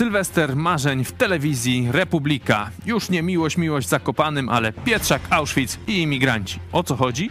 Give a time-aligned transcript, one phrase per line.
[0.00, 2.70] Sylwester marzeń w telewizji Republika.
[2.86, 6.60] Już nie miłość, miłość zakopanym, ale Pietrzak, Auschwitz i imigranci.
[6.72, 7.30] O co chodzi?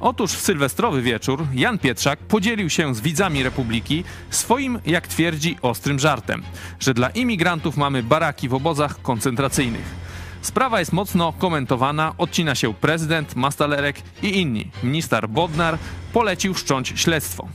[0.00, 5.98] Otóż w sylwestrowy wieczór Jan Pietrzak podzielił się z widzami Republiki swoim, jak twierdzi, ostrym
[5.98, 6.42] żartem,
[6.80, 9.94] że dla imigrantów mamy baraki w obozach koncentracyjnych.
[10.42, 14.70] Sprawa jest mocno komentowana, odcina się prezydent, Mastalerek i inni.
[14.82, 15.78] Minister Bodnar
[16.12, 17.48] polecił wszcząć śledztwo.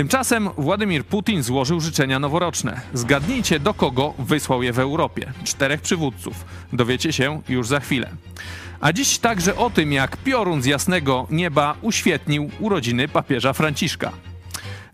[0.00, 2.80] Tymczasem Władimir Putin złożył życzenia noworoczne.
[2.94, 5.32] Zgadnijcie, do kogo wysłał je w Europie.
[5.44, 6.44] Czterech przywódców.
[6.72, 8.10] Dowiecie się już za chwilę.
[8.80, 14.12] A dziś także o tym, jak piorun z jasnego nieba uświetnił urodziny papieża Franciszka.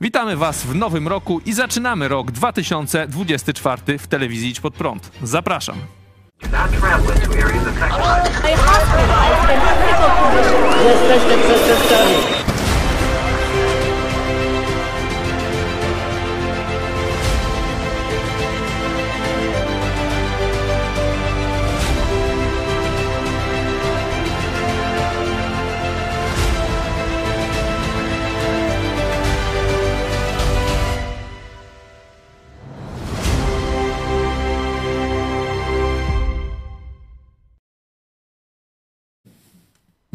[0.00, 5.10] Witamy Was w nowym roku i zaczynamy rok 2024 w telewizji Idź Pod Prąd.
[5.22, 5.76] Zapraszam.
[6.42, 7.26] Not traveling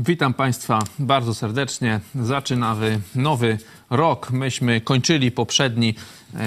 [0.05, 1.99] Witam Państwa bardzo serdecznie.
[2.16, 3.57] Zaczynamy nowy
[3.89, 4.31] rok.
[4.31, 5.95] Myśmy kończyli poprzedni,
[6.35, 6.39] e,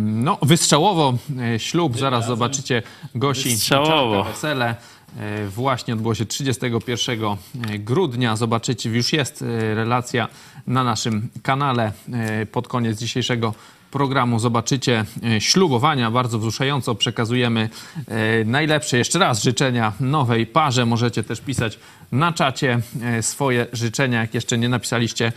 [0.00, 1.14] no wystrzałowo
[1.54, 1.98] e, ślub.
[1.98, 2.82] Zaraz zobaczycie
[3.14, 4.16] Gosi Wystrzałowo.
[4.16, 4.74] Czarka wesele.
[5.18, 7.36] E, Właśnie odbyło się 31
[7.78, 8.36] grudnia.
[8.36, 10.28] Zobaczycie, już jest e, relacja
[10.66, 13.54] na naszym kanale e, pod koniec dzisiejszego
[13.90, 16.10] programu zobaczycie e, ślubowania.
[16.10, 17.68] Bardzo wzruszająco przekazujemy
[18.08, 20.86] e, najlepsze jeszcze raz życzenia nowej parze.
[20.86, 21.78] Możecie też pisać
[22.12, 25.32] na czacie e, swoje życzenia, jak jeszcze nie napisaliście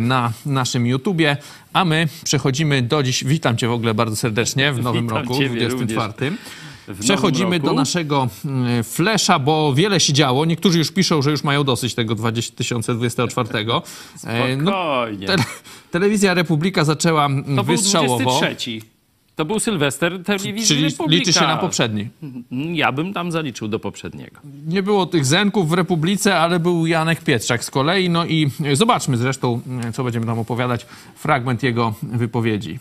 [0.00, 1.36] na naszym YouTubie.
[1.72, 3.24] A my przechodzimy do dziś.
[3.24, 6.30] Witam Cię w ogóle bardzo serdecznie w nowym Witam roku, ciebie 24.
[6.30, 10.44] W Przechodzimy do naszego mm, flesza, bo wiele się działo.
[10.44, 13.48] Niektórzy już piszą, że już mają dosyć tego 2024.
[13.48, 15.26] E, Spokojnie.
[15.26, 15.36] te,
[15.90, 18.24] telewizja Republika zaczęła mm, to był wystrzałowo.
[18.24, 18.94] 23.
[19.36, 21.18] To był Sylwester telewizji Czyli Republika.
[21.18, 22.08] liczy się na poprzedni.
[22.72, 24.40] Ja bym tam zaliczył do poprzedniego.
[24.66, 28.10] Nie było tych zenków w Republice, ale był Janek Pietrzak z kolei.
[28.10, 29.60] No i zobaczmy zresztą,
[29.94, 30.86] co będziemy tam opowiadać,
[31.16, 32.78] fragment jego wypowiedzi.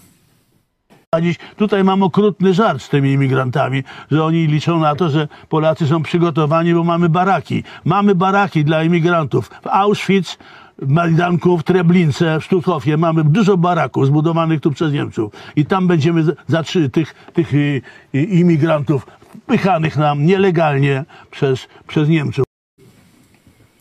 [1.22, 5.88] Dziś tutaj mam okrutny żart z tymi imigrantami, że oni liczą na to, że Polacy
[5.88, 7.64] są przygotowani, bo mamy baraki.
[7.86, 9.48] Mamy baraki dla imigrantów.
[9.64, 10.38] W Auschwitz,
[10.80, 15.34] w Majdanku, w Treblince, w Sztuthofie mamy dużo baraków zbudowanych tu przez Niemców.
[15.56, 17.82] I tam będziemy za- zatrzy tych, tych y,
[18.16, 19.08] y, imigrantów
[19.44, 22.43] wpychanych nam nielegalnie przez, przez Niemców.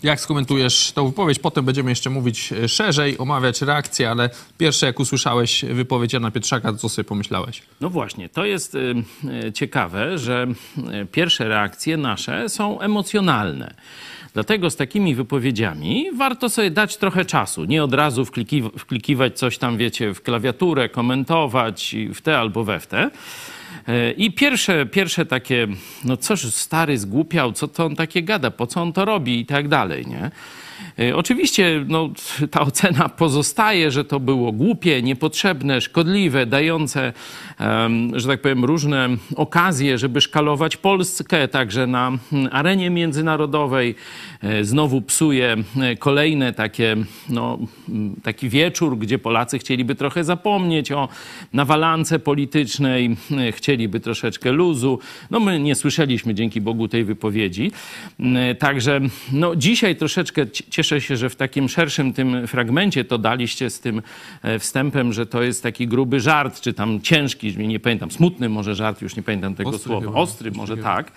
[0.03, 1.39] Jak skomentujesz tą wypowiedź?
[1.39, 6.73] Potem będziemy jeszcze mówić e, szerzej, omawiać reakcje, ale pierwsze jak usłyszałeś wypowiedź Jana Pietrzaka,
[6.73, 7.63] co sobie pomyślałeś?
[7.81, 8.95] No właśnie, to jest y,
[9.55, 10.47] ciekawe, że
[11.13, 13.75] pierwsze reakcje nasze są emocjonalne.
[14.35, 17.65] Dlatego z takimi wypowiedziami warto sobie dać trochę czasu.
[17.65, 22.81] Nie od razu wkliki, wklikiwać coś tam, wiecie, w klawiaturę, komentować w te albo we
[22.81, 23.11] w te.
[24.17, 25.67] I pierwsze, pierwsze takie,
[26.05, 29.47] no coż stary zgłupiał, co to on takie gada, po co on to robi i
[29.47, 30.31] tak dalej, nie?
[30.99, 32.11] E, Oczywiście no,
[32.51, 37.13] ta ocena pozostaje, że to było głupie, niepotrzebne, szkodliwe, dające,
[38.15, 43.95] że tak powiem, różne okazje, żeby szkalować Polskę także na mm, arenie międzynarodowej.
[44.43, 46.97] E, Znowu psuje e, kolejne takie,
[47.29, 51.09] no, m, taki wieczór, gdzie Polacy chcieliby trochę zapomnieć o
[51.53, 53.17] nawalance politycznej,
[53.53, 54.99] chcieliby troszeczkę luzu.
[55.31, 57.71] No my nie słyszeliśmy dzięki Bogu tej wypowiedzi.
[58.59, 59.01] Także
[59.33, 63.81] no, dzisiaj troszeczkę c- cieszę się, że w takim szerszym tym fragmencie to daliście z
[63.81, 64.03] tym
[64.43, 68.75] e, wstępem, że to jest taki gruby żart, czy tam ciężki, nie pamiętam, smutny może
[68.75, 70.07] żart, już nie pamiętam tego Ostry słowa.
[70.07, 70.19] chyba.
[70.21, 71.13] Ostry może tak.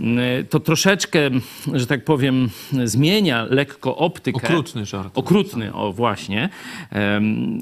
[0.00, 1.30] Mm, To troszeczkę,
[1.72, 2.48] że tak powiem,
[2.84, 4.36] zmienia lekko optykę.
[4.48, 5.18] Okrutny żart.
[5.18, 6.48] Okrutny, o właśnie.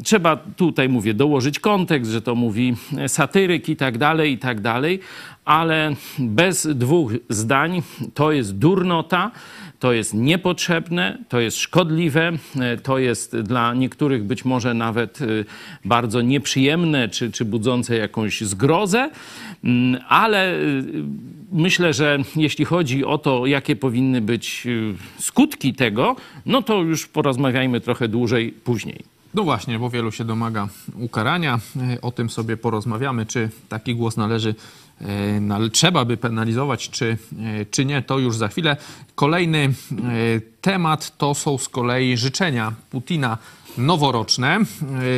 [0.04, 2.74] Trzeba tutaj, mówię, dołożyć kontekst, że to mówi
[3.06, 5.00] satyryk i tak dalej, i tak dalej,
[5.44, 7.82] ale bez dwóch zdań
[8.14, 9.30] to jest durnota,
[9.78, 15.26] to jest niepotrzebne, to jest szkodliwe, e, to jest dla niektórych być może nawet e,
[15.84, 19.10] bardzo nieprzyjemne, czy, czy budzące jakąś zgrozę,
[19.64, 20.84] Mm, ale y,
[21.52, 24.66] myślę, że jeśli chodzi o to, jakie powinny być
[25.18, 26.16] skutki tego,
[26.46, 29.04] no to już porozmawiajmy trochę dłużej później.
[29.34, 30.68] No właśnie, bo wielu się domaga
[30.98, 31.60] ukarania.
[31.76, 34.54] E, O tym sobie porozmawiamy, czy taki głos należy,
[35.02, 37.16] e, nale- trzeba by penalizować, czy,
[37.60, 38.76] e, czy nie, to już za chwilę.
[39.14, 39.72] Kolejny e,
[40.60, 43.38] temat to są z kolei życzenia Putina
[43.78, 44.58] noworoczne.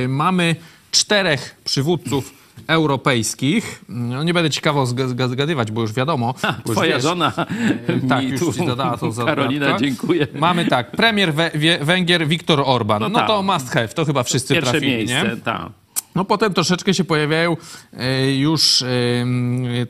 [0.04, 0.56] E, Mamy
[0.90, 2.32] czterech przywódców
[2.66, 3.84] europejskich.
[3.88, 6.34] No, nie będę ciekawo zga- zga- zgadywać, bo już wiadomo.
[6.42, 7.32] bo już Twoja wiesz, żona
[8.08, 9.36] tak, mi już tu- ci zadała tą zadawkę.
[9.42, 10.26] Karolina, dziękuję.
[10.34, 13.00] Mamy tak, premier Wie- Węgier Viktor Orban.
[13.02, 13.28] No, No tak.
[13.28, 15.36] to must have, to chyba wszyscy Pierwsze trafili, miejsce, nie?
[15.36, 15.68] tak.
[16.14, 17.56] No potem troszeczkę się pojawiają
[17.92, 18.86] e, już e,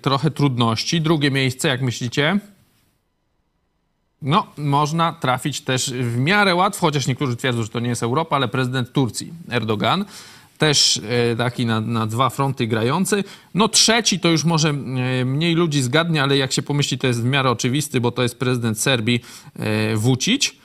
[0.03, 1.01] trochę trudności.
[1.01, 2.39] Drugie miejsce, jak myślicie?
[4.23, 8.37] No, można trafić też w miarę łatwo, chociaż niektórzy twierdzą, że to nie jest Europa,
[8.37, 10.05] ale prezydent Turcji, Erdogan.
[10.59, 11.01] Też
[11.33, 13.25] e, taki na, na dwa fronty grający.
[13.55, 14.73] No trzeci to już może
[15.25, 18.39] mniej ludzi zgadnie, ale jak się pomyśli, to jest w miarę oczywisty, bo to jest
[18.39, 19.21] prezydent Serbii
[19.95, 20.64] Vucic.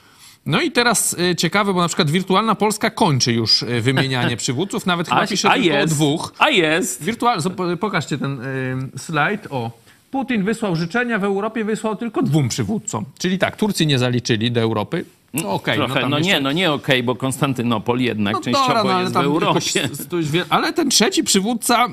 [0.50, 4.86] No i teraz e, ciekawe, bo na przykład Wirtualna Polska kończy już e, wymienianie przywódców,
[4.86, 5.94] nawet chyba A, pisze a tylko jest.
[5.94, 6.34] o dwóch.
[6.40, 7.04] A jest.
[7.04, 7.40] Wirtual...
[7.80, 9.48] Pokażcie ten y, slajd.
[9.50, 9.72] O.
[10.12, 13.06] Putin wysłał życzenia, w Europie wysłał tylko dwóm przywódcom.
[13.20, 15.06] Czyli tak, Turcji nie zaliczyli do Europy.
[15.34, 16.44] No okej, Trochę, no no, tam nie, jeszcze...
[16.44, 19.80] no nie okej, bo Konstantynopol jednak No częściowo dobra, no, ale jest w Europie.
[19.82, 21.88] jakoś Ale ten trzeci przywódca,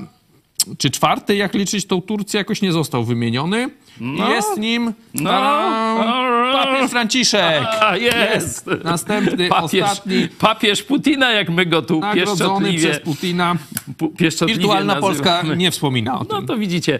[0.77, 3.69] czy czwarty, jak liczyć tą Turcję, jakoś nie został wymieniony.
[4.01, 4.29] No.
[4.29, 5.31] Jest nim No.
[6.51, 7.63] Tadam, papież Franciszek.
[7.81, 8.69] A, jest.
[8.83, 13.55] Następny, Papież, ostatni, papież Putina, jak my go tu nagrodzony pieszczotliwie, przez Putina.
[14.17, 15.15] pieszczotliwie Wirtualna nazywamy.
[15.15, 16.37] Polska nie wspomina o tym.
[16.39, 16.99] No to widzicie,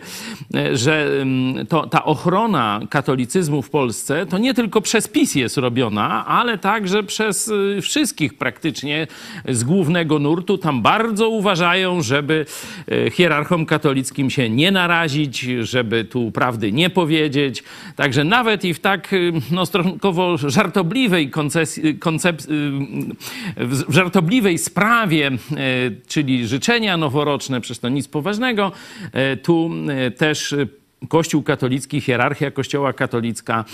[0.55, 5.57] e, że mm, to, ta ochrona katolicyzmu w Polsce to nie tylko przez PiS jest
[5.57, 9.07] robiona, ale także przez y, wszystkich praktycznie
[9.47, 10.57] z głównego nurtu.
[10.57, 12.45] Tam bardzo uważają, żeby
[12.91, 17.63] e, hierarchom katolickim się nie narazić, żeby tu prawdy nie powiedzieć.
[17.95, 25.27] Także nawet i w tak y, no, stosunkowo żartobliwej koncesji, koncep- y, w żartobliwej sprawie,
[25.27, 25.37] e,
[26.07, 28.71] czyli życzenia noworoczne, przecież to nic poważnego,
[29.13, 29.69] e, tu
[30.17, 30.55] też
[31.09, 33.65] Kościół katolicki, hierarchia Kościoła katolicka,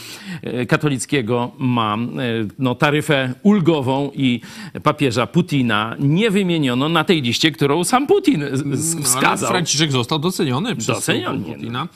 [0.42, 1.98] e, katolickiego ma e,
[2.60, 4.42] no, taryfę ulgową i
[4.84, 9.50] papieża Putina nie wymieniono na tej liście, którą sam Putin No, wskazał.
[9.50, 11.46] Franciszek został doceniony przez Doceniony.
[11.46, 11.88] Putina.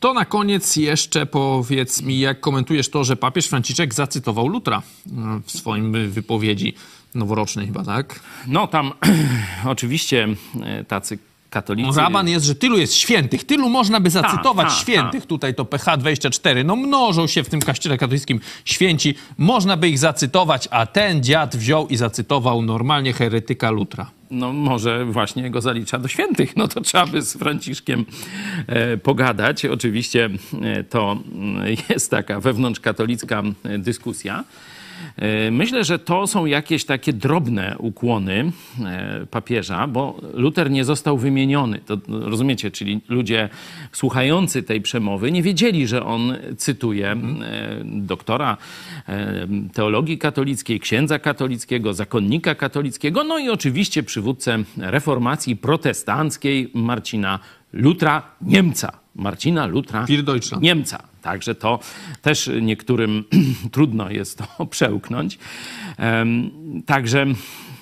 [0.00, 5.10] To na koniec jeszcze powiedz mi, jak komentujesz to, że papież Franciszek zacytował Lutra y,
[5.44, 6.74] w swoim wypowiedzi
[7.14, 8.20] noworocznej chyba, tak?
[8.46, 8.92] No tam
[9.64, 10.28] oczywiście
[10.62, 11.18] e, tacy
[11.50, 12.00] katolicy...
[12.00, 15.26] Raban jest, że tylu jest świętych, tylu można by zacytować tak, świętych.
[15.26, 19.14] Tutaj to PH24, no mnożą się w tym kościele katolickim święci.
[19.38, 24.10] Można by ich zacytować, a ten dziad wziął i zacytował normalnie heretyka Lutra.
[24.30, 26.56] no może właśnie go zalicza do świętych.
[26.56, 28.04] No to trzeba by z Franciszkiem
[28.66, 29.64] e, pogadać.
[29.64, 30.30] Oczywiście
[30.62, 34.44] e, to mm, jest taka wewnątrzkatolicka e, dyskusja.
[35.16, 38.52] E, Myślę, że to są jakieś takie drobne ukłony
[38.84, 41.78] e, papieża, bo Luter nie został wymieniony.
[41.78, 43.48] To no, rozumiecie, czyli ludzie
[43.92, 47.16] słuchający tej przemowy nie wiedzieli, że on cytuje e,
[47.84, 48.56] doktora
[49.72, 57.38] teologii katolickiej, księdza katolickiego, zakonnika katolickiego, no i oczywiście przywódcę reformacji protestanckiej Marcina
[57.72, 58.99] Lutra Niemca.
[59.14, 60.04] Marcina Lutra.
[60.60, 61.02] Niemca.
[61.22, 61.78] Także to
[62.22, 63.24] też niektórym
[63.72, 65.38] trudno jest to przełknąć.
[66.86, 67.26] Także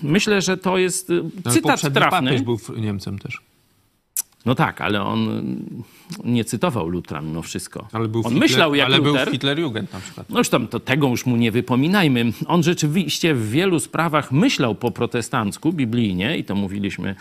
[0.02, 2.30] myślę, że to jest Ale cytat poprzedni trafny.
[2.30, 3.40] papież był Niemcem też.
[4.48, 5.42] No tak, ale on
[6.24, 7.88] nie cytował Lutra mimo wszystko.
[7.92, 9.12] Ale był on Hitler, myślał jak ale Luter.
[9.12, 10.30] był w Hitlerjugend na przykład.
[10.30, 12.32] No już tam to tego już mu nie wypominajmy.
[12.46, 17.14] On rzeczywiście w wielu sprawach myślał po protestancku, biblijnie i to mówiliśmy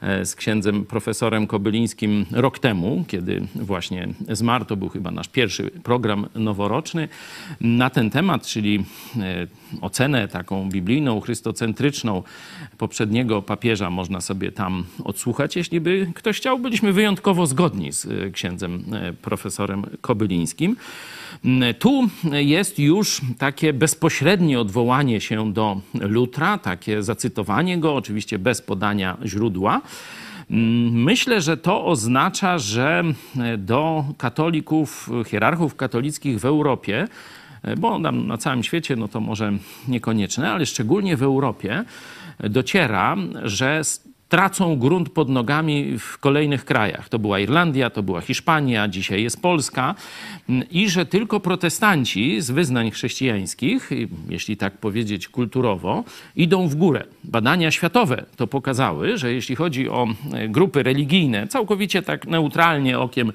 [0.00, 4.64] e, z księdzem profesorem Kobylińskim rok temu, kiedy właśnie zmarł.
[4.64, 7.08] To był chyba nasz pierwszy program noworoczny
[7.60, 8.84] na ten temat, czyli
[9.16, 9.46] e,
[9.80, 12.22] ocenę taką biblijną, chrystocentryczną
[12.78, 16.58] poprzedniego papieża można sobie tam odsłuchać, jeśli by ktoś chciał.
[16.74, 20.76] Byliśmy wyjątkowo zgodni z e, księdzem e, profesorem Kobylińskim.
[21.44, 28.62] Mm, Tu jest już takie bezpośrednie odwołanie się do Lutra, takie zacytowanie go, oczywiście bez
[28.62, 29.80] podania źródła.
[30.50, 33.02] Mm, Myślę, że to oznacza, że
[33.38, 37.08] e, do katolików, hierarchów katolickich w Europie,
[37.78, 39.52] bo na całym świecie, no to może
[39.88, 41.84] niekoniecznie, ale szczególnie w Europie
[42.40, 43.82] dociera, że
[44.28, 47.08] tracą grunt pod nogami w kolejnych krajach.
[47.08, 49.94] To była Irlandia, to była Hiszpania, dzisiaj jest Polska.
[50.70, 53.90] I że tylko protestanci z wyznań chrześcijańskich,
[54.28, 56.04] jeśli tak powiedzieć kulturowo,
[56.36, 57.04] idą w górę.
[57.24, 63.32] Badania światowe to pokazały, że jeśli chodzi o e, grupy religijne, całkowicie tak neutralnie okiem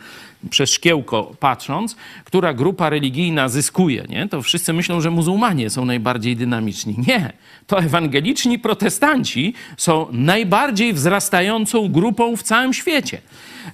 [0.49, 4.27] przez szkiełko patrząc, która grupa religijna zyskuje, nie?
[4.27, 6.95] to wszyscy myślą, że muzułmanie są najbardziej dynamiczni.
[7.07, 7.33] Nie,
[7.67, 13.21] to ewangeliczni protestanci są najbardziej wzrastającą grupą w całym świecie.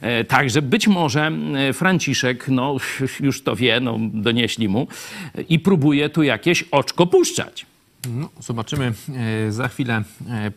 [0.01, 1.31] E, Także być może
[1.73, 2.77] Franciszek, no
[3.19, 4.87] już to wie, no donieśli mu
[5.35, 7.65] e, i próbuje tu jakieś oczko puszczać.
[8.09, 8.93] No, zobaczymy
[9.47, 10.03] e, za chwilę,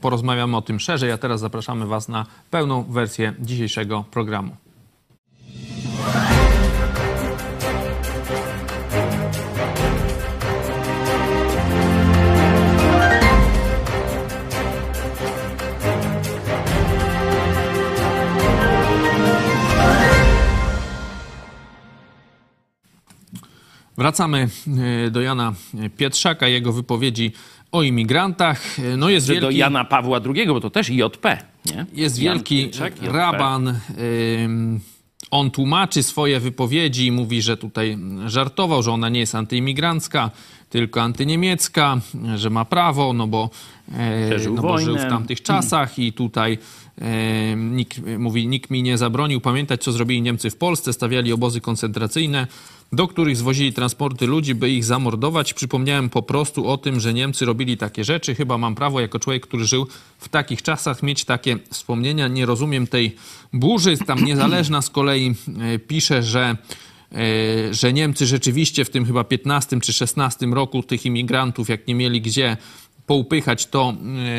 [0.00, 4.56] porozmawiamy o tym szerzej, a teraz zapraszamy Was na pełną wersję dzisiejszego programu.
[23.98, 24.48] Wracamy
[25.06, 25.52] e, do Jana
[25.96, 27.32] Pietrzaka, jego wypowiedzi
[27.72, 28.78] o imigrantach.
[28.78, 29.56] E, No jest do wielki...
[29.56, 31.86] Jana Pawła II, bo to też JP, nie?
[31.92, 33.68] Jest Jan wielki Pietrzak, raban.
[34.44, 34.80] ym,
[35.30, 40.30] On tłumaczy swoje wypowiedzi i mówi, że tutaj żartował, że ona nie jest antyimigrancka,
[40.70, 42.00] tylko antyniemiecka,
[42.36, 43.50] że ma prawo, no bo,
[43.92, 46.58] e, no bo żył w tamtych czasach i tutaj
[47.56, 50.92] nikt, mówi, nikt mi nie zabronił pamiętać, co zrobili Niemcy w Polsce.
[50.92, 52.46] Stawiali obozy koncentracyjne,
[52.92, 55.54] do których zwozili transporty ludzi, by ich zamordować.
[55.54, 58.34] Przypomniałem po prostu o tym, że Niemcy robili takie rzeczy.
[58.34, 59.86] Chyba mam prawo, jako człowiek, który żył
[60.18, 62.28] w takich czasach, mieć takie wspomnienia.
[62.28, 63.16] Nie rozumiem tej
[63.52, 63.96] burzy.
[63.96, 66.56] Tam niezależna z kolei e, pisze, że
[67.12, 71.94] e, że Niemcy rzeczywiście w tym chyba 15 czy 16 roku tych imigrantów, jak nie
[71.94, 72.56] mieli gdzie
[73.08, 73.94] poupychać, to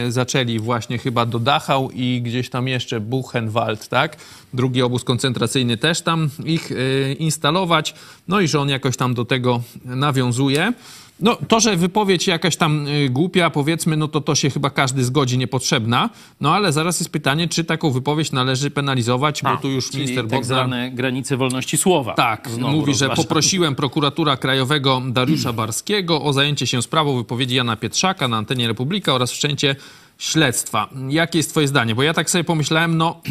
[0.05, 4.17] e, zaczęli właśnie chyba do Dachau i gdzieś tam jeszcze Buchenwald, tak?
[4.53, 7.93] Drugi obóz koncentracyjny też tam ich e, instalować.
[8.27, 10.73] No i że on jakoś tam do tego nawiązuje.
[11.21, 15.03] No to, że wypowiedź jakaś tam y, głupia, powiedzmy, no to to się chyba każdy
[15.03, 16.09] zgodzi, niepotrzebna.
[16.41, 20.23] No ale zaraz jest pytanie, czy taką wypowiedź należy penalizować, bo A, tu już minister
[20.23, 20.43] tak Bogdan...
[20.43, 22.13] zwane granice wolności słowa.
[22.13, 28.27] Tak, mówi, że poprosiłem prokuratura krajowego Dariusza Barskiego o zajęcie się sprawą wypowiedzi Jana Pietrzaka
[28.27, 29.75] na antenie Republika oraz wszczęcie
[30.17, 30.89] śledztwa.
[31.09, 31.95] Jakie jest twoje zdanie?
[31.95, 33.15] Bo ja tak sobie pomyślałem, no...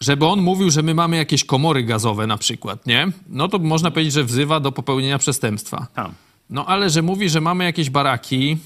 [0.00, 3.08] Żeby on mówił, że my mamy jakieś komory gazowe na przykład, nie?
[3.28, 5.86] No to można powiedzieć, że wzywa do popełnienia przestępstwa.
[5.94, 6.12] Tam.
[6.50, 8.56] No ale że mówi, że mamy jakieś baraki.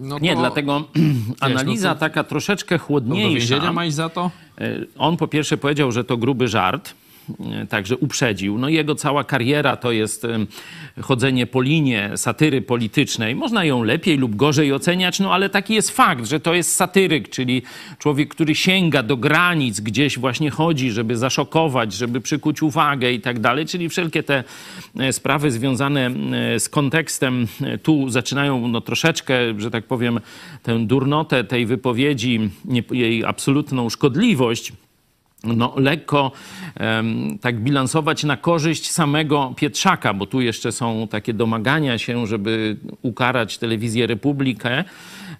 [0.00, 0.84] No Nie, to, dlatego
[1.40, 3.38] analiza no to- taka troszeczkę to Do chłodniejsza.
[3.38, 4.30] więzienia ma iść za to?
[4.60, 6.94] E, On po pierwsze powiedział, że to gruby żart,
[7.68, 8.58] także uprzedził.
[8.58, 10.26] No jego cała kariera to jest
[11.00, 13.34] chodzenie po linie satyry politycznej.
[13.34, 17.28] Można ją lepiej lub gorzej oceniać, no ale taki jest fakt, że to jest satyryk,
[17.28, 17.62] czyli
[17.98, 23.40] człowiek, który sięga do granic, gdzieś właśnie chodzi, żeby zaszokować, żeby przykuć uwagę i tak
[23.40, 24.44] dalej, czyli wszelkie te
[24.98, 30.20] e, sprawy związane e, z kontekstem e, tu zaczynają no troszeczkę, że tak powiem,
[30.62, 32.50] tę durnotę tej wypowiedzi,
[32.90, 34.72] jej absolutną szkodliwość
[35.44, 36.32] no, lekko
[36.74, 42.76] em, tak bilansować na korzyść samego Pietrzaka, bo tu jeszcze są takie domagania się, żeby
[43.02, 44.84] ukarać telewizję Republikę,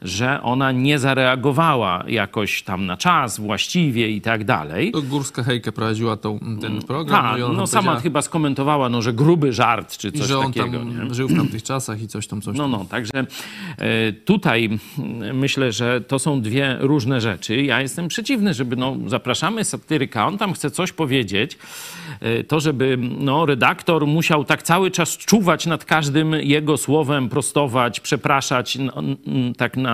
[0.02, 4.93] że ona nie zareagowała jakoś tam na czas, właściwie i tak dalej.
[4.93, 7.23] To Górska Hejkę prowadziła tą, ten program.
[7.25, 10.26] Tak, i ona no sama powiedziała- chyba skomentowała, no, że gruby żart czy I coś
[10.28, 10.78] że on takiego.
[10.78, 11.14] tam nie?
[11.14, 12.71] żył w tamtych czasach i coś tam, coś No, tam.
[12.71, 13.12] no, także
[13.78, 14.64] e, tutaj
[14.99, 17.62] mm, myślę, że to są dwie różne rzeczy.
[17.62, 21.59] Ja jestem przeciwny, żeby, no, zapraszamy satyryka, on tam chce coś powiedzieć,
[22.21, 28.00] e, to żeby, no, redaktor musiał tak cały czas czuwać nad każdym jego słowem, prostować,
[28.00, 29.88] przepraszać, no, mm, tak na,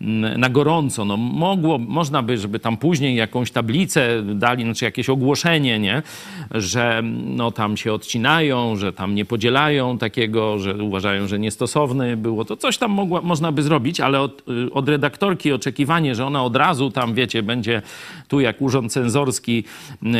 [0.00, 1.04] mm, na gorąco.
[1.04, 6.02] No, mogło, można by, żeby tam później jakąś tablicę dali, znaczy jakieś ogłoszenie, nie?
[6.50, 12.44] że no, tam się odcinają, że tam nie podzielają takiego, że uważają, że niestosowne było.
[12.44, 16.56] To coś tam mogła, można by zrobić, ale od, od redaktorki oczekiwanie, że ona od
[16.56, 17.82] razu tam, wiecie, będzie
[18.28, 19.64] tu jak urząd cenzorski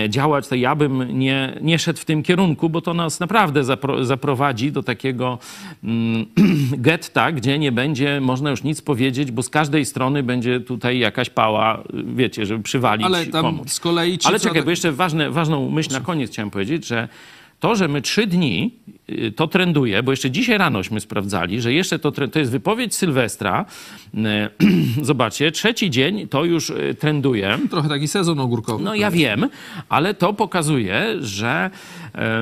[0.08, 4.04] działać, to ja bym nie, nie szedł w tym kierunku, bo to nas naprawdę zapro,
[4.04, 5.38] zaprowadzi do takiego
[5.84, 6.26] mm,
[6.86, 11.30] getta, gdzie nie będzie można już nic powiedzieć, bo z każdej strony będzie tutaj jakaś
[11.30, 11.82] pała, y,
[12.14, 13.70] wiecie, żeby przywalić Ale tam komuś.
[13.70, 14.18] z kolei...
[14.18, 17.08] Ci, Ale czekaj, bo jeszcze ważne, ważną myśl na koniec chciałem powiedzieć, że
[17.60, 18.74] to, że my trzy dni
[19.10, 23.64] y, to trenduje, bo jeszcze dzisiaj ranośmy sprawdzali, że jeszcze to, to jest wypowiedź Sylwestra.
[24.14, 24.18] Y,
[25.02, 27.58] Zobaczcie, trzeci dzień to już trenduje.
[27.70, 28.84] Trochę taki sezon ogórkowy.
[28.84, 29.48] No ja wiem,
[29.88, 31.70] ale to pokazuje, że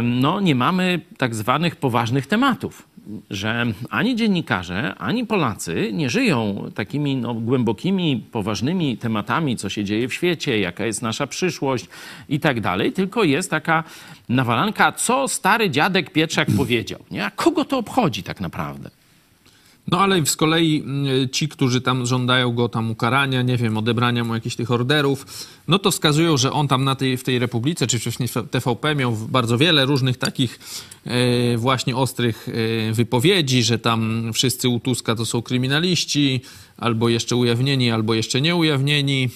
[0.03, 2.94] no, nie mamy tak zwanych poważnych tematów.
[3.31, 10.09] Że ani dziennikarze, ani Polacy nie żyją takimi no, głębokimi, poważnymi tematami, co się dzieje
[10.09, 11.87] w świecie, jaka jest nasza przyszłość
[12.29, 13.85] i tak dalej, tylko jest taka
[14.29, 17.01] nawalanka, co stary dziadek Pietrzak powiedział.
[17.11, 17.27] Nie?
[17.27, 18.91] A kogo to obchodzi tak naprawdę?
[19.89, 24.25] No ale z kolei mm, ci, którzy tam żądają go tam ukarania, nie wiem, odebrania
[24.25, 25.27] mu jakichś tych orderów,
[25.69, 29.13] no to wskazują, że on tam na tej, w tej Republice, czy wcześniej TVP miał
[29.13, 30.59] bardzo wiele różnych takich
[31.05, 36.41] e, właśnie ostrych e, wypowiedzi, że tam wszyscy u Tuska to są kryminaliści,
[36.77, 39.31] albo jeszcze ujawnieni, albo jeszcze nie ujawnieni,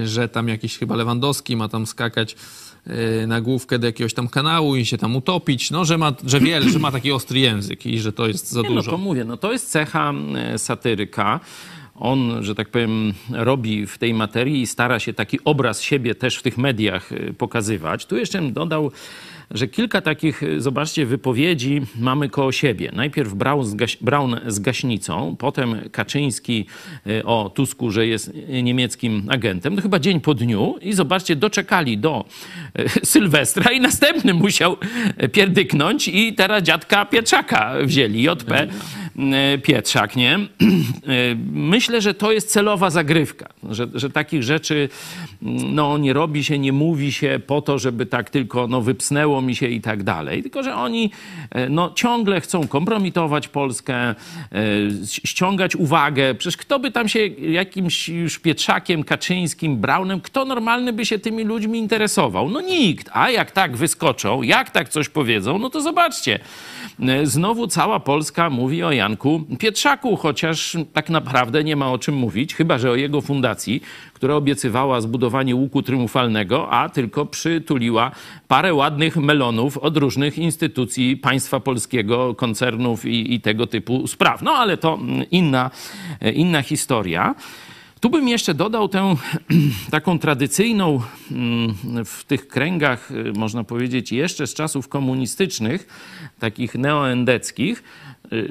[0.00, 2.36] e, że tam jakiś chyba Lewandowski ma tam skakać
[2.88, 6.40] e, na główkę do jakiegoś tam kanału i się tam utopić, no, że ma, że
[6.40, 8.90] wiele, że ma taki ostry język i że to jest za Nie, no dużo.
[8.90, 11.40] to mówię, no to jest cecha e, satyryka.
[12.00, 16.36] On, że tak powiem, robi w tej materii i stara się taki obraz siebie też
[16.36, 18.06] w tych mediach e, pokazywać.
[18.06, 18.92] Tu jeszcze dodał,
[19.50, 22.90] że kilka takich, e, zobaczcie, wypowiedzi mamy koło siebie.
[22.94, 26.66] Najpierw Braun z, gaś, Braun z gaśnicą, potem Kaczyński
[27.06, 29.76] e, o Tusku, że jest e, niemieckim agentem.
[29.76, 32.24] To chyba dzień po dniu i zobaczcie, doczekali do
[33.02, 34.76] Sylwestra i następny musiał
[35.32, 38.68] pierdyknąć i teraz dziadka Pietrzaka wzięli, JP e,
[39.62, 40.38] Pietrzak, nie?
[41.08, 44.88] E, Myślę, że to jest celowa zagrywka, że, że takich rzeczy
[45.42, 49.42] mm, no, nie robi się, nie mówi się po to, żeby tak tylko no, wypsnęło
[49.42, 51.10] mi się i tak dalej, tylko że oni
[51.50, 54.14] e, no, ciągle chcą kompromitować Polskę, e,
[55.06, 56.34] ściągać uwagę.
[56.34, 61.44] Przecież kto by tam się jakimś już Pietrzakiem, Kaczyńskim, Braunem, kto normalny by się tymi
[61.44, 62.50] ludźmi interesował?
[62.50, 63.10] No nikt.
[63.12, 66.38] A jak tak wyskoczą, jak tak coś powiedzą, no to zobaczcie.
[67.00, 72.14] E, Znowu cała Polska mówi o Janku Pietrzaku, chociaż tak naprawdę nie ma o czym
[72.14, 73.82] mówić, chyba że o jego fundacji,
[74.14, 78.10] która obiecywała zbudowanie łuku triumfalnego, a tylko przytuliła
[78.48, 84.42] parę ładnych melonów od różnych instytucji państwa polskiego, koncernów i, i tego typu spraw.
[84.42, 85.70] No ale to mm, inna,
[86.20, 87.34] e, inna historia.
[88.00, 89.16] Tu bym jeszcze dodał tę
[89.90, 91.00] taką tradycyjną
[91.30, 95.88] mm, w tych kręgach, y, można powiedzieć, jeszcze z czasów komunistycznych,
[96.38, 97.82] takich neoendeckich,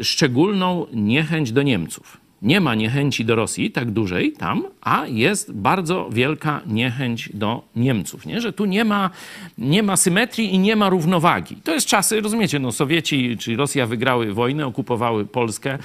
[0.02, 2.27] szczególną niechęć do Niemców.
[2.42, 8.26] Nie ma niechęci do Rosji tak dużej tam, a jest bardzo wielka niechęć do Niemców.
[8.26, 8.42] Nie?
[8.42, 9.10] Że tu nie ma,
[9.58, 11.56] nie ma symetrii i nie ma równowagi.
[11.56, 15.78] To jest czasy, rozumiecie, no Sowieci, czyli Rosja wygrały wojnę, okupowały Polskę.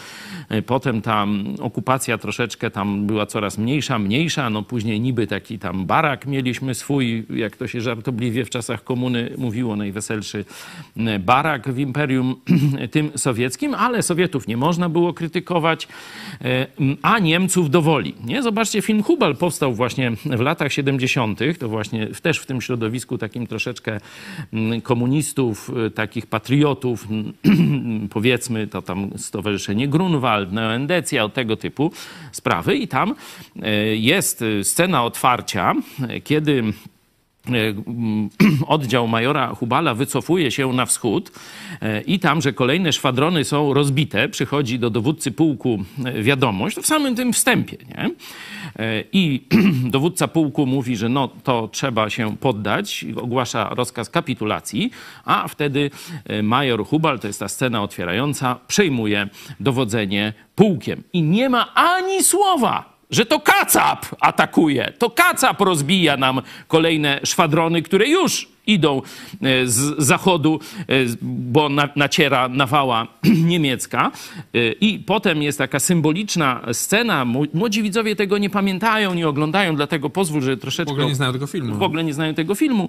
[0.49, 1.26] E, Potem ta
[1.61, 4.50] okupacja troszeczkę tam była coraz mniejsza, mniejsza.
[4.50, 9.32] No później niby taki tam barak mieliśmy swój, jak to się żartobliwie w czasach komuny
[9.38, 10.44] mówiło, najweselszy
[11.21, 12.37] barak w Imperium
[12.90, 15.88] tym sowieckim, ale Sowietów nie można było krytykować,
[17.02, 18.14] a Niemców dowoli.
[18.25, 18.42] Nie?
[18.42, 23.46] Zobaczcie, film Hubal powstał właśnie w latach 70., to właśnie też w tym środowisku takim
[23.46, 24.00] troszeczkę
[24.52, 31.93] mm, komunistów, y, takich patriotów, mm, powiedzmy, to tam Stowarzyszenie Grunwald, Neoendecja, tego typu
[32.32, 32.76] sprawy.
[32.76, 33.14] I tam
[33.56, 35.75] y, jest scena otwarcia,
[36.25, 36.62] kiedy
[38.67, 41.33] oddział majora Hubala wycofuje się na wschód
[41.81, 46.87] e, i tam, że kolejne szwadrony są rozbite, przychodzi do dowódcy pułku e, wiadomość, w
[46.87, 48.11] samym tym wstępie, nie?
[48.78, 49.43] E, I
[49.97, 54.91] dowódca pułku mówi, że no to trzeba się poddać, ogłasza rozkaz kapitulacji,
[55.25, 55.91] a wtedy
[56.25, 59.28] e, major Hubal, to jest ta scena otwierająca, przejmuje
[59.61, 61.02] dowodzenie pułkiem.
[61.13, 64.92] I nie ma ani słowa że to Kacap atakuje.
[64.98, 69.02] To Kacap rozbija nam kolejne szwadrony, które już idą
[69.42, 70.84] e, z zachodu, e,
[71.22, 73.06] bo na, naciera nawała
[73.50, 74.10] niemiecka.
[74.54, 77.25] E, I potem jest taka symboliczna scena.
[77.54, 80.90] Młodzi widzowie tego nie pamiętają, nie oglądają, dlatego pozwól, że troszeczkę...
[80.90, 81.75] W ogóle nie znają tego filmu.
[81.75, 82.88] W ogóle nie znają tego filmu.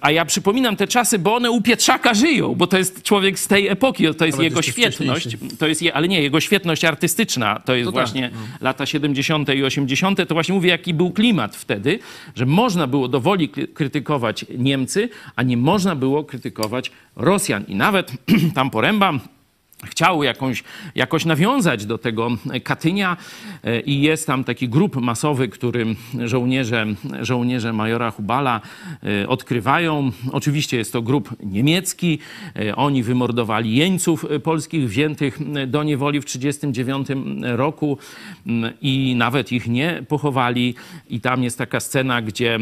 [0.00, 3.46] A ja przypominam te czasy, bo one u Pietrzaka żyją, bo to jest człowiek z
[3.46, 5.36] tej epoki, to jest Nawet jego świetność.
[5.58, 9.48] To jest, je- ale nie, jego świetność artystyczna, to jest To tak, właśnie lata 70.
[9.54, 10.28] i 80.
[10.28, 11.98] To właśnie mówię, jaki był klimat wtedy,
[12.36, 17.64] że można było dowoli kry- krytykować Niemcy, a nie można było krytykować Rosjan.
[17.68, 18.12] I nawet
[18.56, 19.12] tam Poręba
[19.84, 20.64] chciał jakąś,
[20.94, 22.30] jakoś nawiązać do tego
[22.64, 23.16] Katynia
[23.64, 25.86] e, i jest tam taki grup masowy, który
[26.24, 26.86] żołnierze,
[27.20, 28.60] żołnierze majora Hubala
[29.22, 30.12] e, odkrywają.
[30.32, 32.18] Oczywiście jest to grup niemiecki.
[32.56, 37.08] E, Oni wymordowali jeńców polskich wziętych do niewoli w 1939
[37.56, 37.98] roku
[38.46, 40.74] m, i nawet ich nie pochowali.
[41.10, 42.58] I tam jest taka scena, gdzie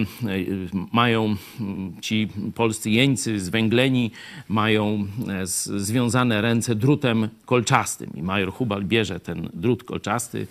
[0.92, 4.10] mają m, ci polscy jeńcy zwęgleni,
[4.48, 5.06] mają
[5.44, 7.07] związane ręce drutem
[7.46, 8.10] kolczastym.
[8.14, 10.46] I major Hubal bierze ten drut kolczasty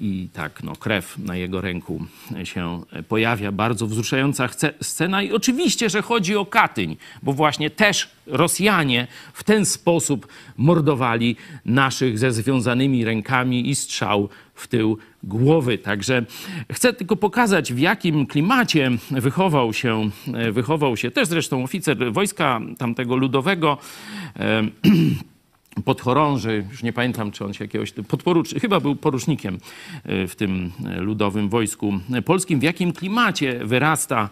[0.00, 2.04] i tak no, krew na jego ręku
[2.44, 3.52] się pojawia.
[3.52, 4.48] Bardzo wzruszająca
[4.82, 5.22] scena.
[5.22, 12.18] I oczywiście, że chodzi o Katyń, bo właśnie też Rosjanie w ten sposób mordowali naszych
[12.18, 15.78] ze związanymi rękami i strzał w tył głowy.
[15.78, 16.24] Także
[16.72, 20.10] chcę tylko pokazać, w jakim klimacie wychował się,
[20.52, 23.78] wychował się też zresztą oficer wojska tamtego ludowego.
[25.84, 29.58] Podchorąży, już nie pamiętam, czy on się jakiegoś, podporucznik, chyba był porucznikiem
[30.04, 31.92] e, w tym ludowym wojsku
[32.24, 34.28] polskim, w jakim klimacie wyrasta,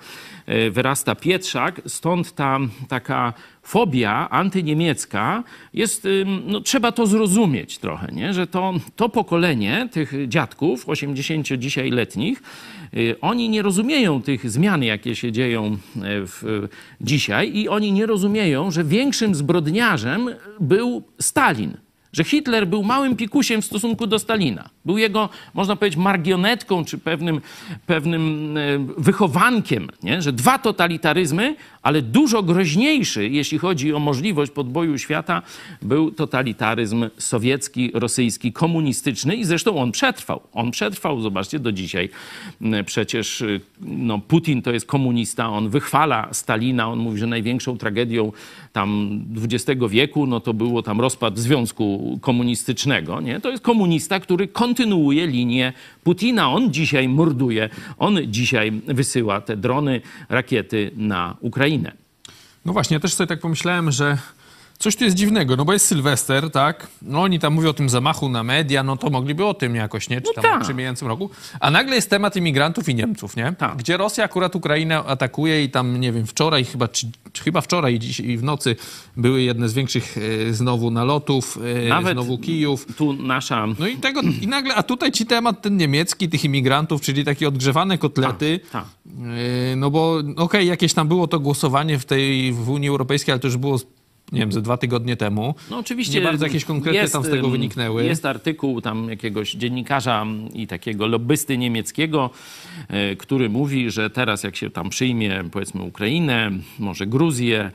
[0.47, 3.33] e, wyrasta Pietrzak, stąd ta taka
[3.67, 6.09] fobia antyniemiecka jest,
[6.47, 8.35] no trzeba to zrozumieć trochę, nie?
[8.35, 12.43] że to, to pokolenie tych dziadków, 80 dzisiaj letnich,
[12.97, 16.69] y, oni nie rozumieją tych zmian, jakie się dzieją e, w,
[17.01, 21.86] dzisiaj i oni nie rozumieją, że większym zbrodniarzem był Stalin
[22.17, 24.69] że Hitler był małym pikusiem w stosunku do Stalina.
[24.85, 27.41] Był jego, można powiedzieć, margionetką czy pewnym,
[27.87, 28.61] pewnym e,
[28.99, 30.23] wychowankiem, nie?
[30.23, 35.43] że dwa totalitaryzmy, ale dużo groźniejszy, jeśli chodzi o możliwość podboju świata,
[35.83, 40.41] był totalitaryzm sowiecki, rosyjski, komunistyczny i zresztą on przetrwał.
[40.53, 42.09] On przetrwał, zobaczcie, do dzisiaj.
[42.87, 43.45] Przecież
[43.81, 48.33] no, Putin to jest komunista, on wychwala Stalina, on mówi, że największą tragedią
[48.73, 53.41] tam XX wieku, no to było tam rozpad Związku Komunistycznego, nie?
[53.41, 55.73] To jest komunista, który kontynuuje linię
[56.05, 56.51] Putina.
[56.51, 61.93] On dzisiaj morduje, on dzisiaj wysyła te drony, rakiety na Ukrainę.
[62.65, 64.19] No właśnie, ja też sobie tak pomyślałem, że
[64.79, 66.87] coś tu jest dziwnego, no bo jest Sylwester, tak?
[67.03, 70.09] No oni tam mówią o tym zamachu na media, no to mogliby o tym jakoś,
[70.09, 70.21] nie?
[70.21, 70.61] Czy No tam tak.
[70.61, 71.31] w przemijającym roku.
[71.61, 73.55] A nagle jest temat imigrantów i Niemców, nie?
[73.59, 73.77] Tak.
[73.77, 77.07] Gdzie Rosja akurat Ukrainę atakuje i tam, nie wiem, wczoraj chyba, czy,
[77.45, 78.77] chyba wczoraj i dziś i w nocy
[79.17, 80.15] były jedne z większych
[80.49, 82.87] e, znowu nalotów, e, Nawet znowu Kijów.
[82.97, 87.01] Tu nasza No i tego, i nagle, a tutaj ci temat ten niemiecki, tych imigrantów,
[87.01, 88.61] czyli takie odgrzewane kotlety.
[88.73, 88.85] Tak, tak.
[89.07, 93.41] Yy, No bo okej, jakieś tam było to głosowanie w tej w Unii Europejskiej, ale
[93.41, 93.79] to już było,
[94.33, 95.55] nie wiem, ze dwa tygodnie temu.
[95.71, 96.19] No oczywiście.
[96.19, 98.05] Nie bardzo jakieś konkrety tam z tego wyniknęły.
[98.05, 102.31] Jest artykuł tam jakiegoś dziennikarza i takiego lobbysty niemieckiego,
[102.89, 107.71] e, który mówi, że teraz jak się tam przyjmie powiedzmy Ukrainę, może Gruzję,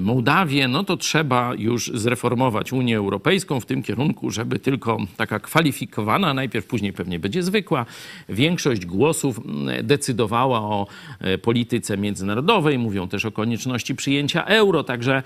[0.00, 6.34] Mołdawię, no to trzeba już zreformować Unię Europejską w tym kierunku, żeby tylko taka kwalifikowana,
[6.34, 7.86] najpierw później pewnie będzie zwykła,
[8.28, 10.86] większość głosów mm, decydowała o
[11.20, 12.78] e, polityce międzynarodowej.
[12.78, 15.22] Mówią też o konieczności przyjęcia euro, także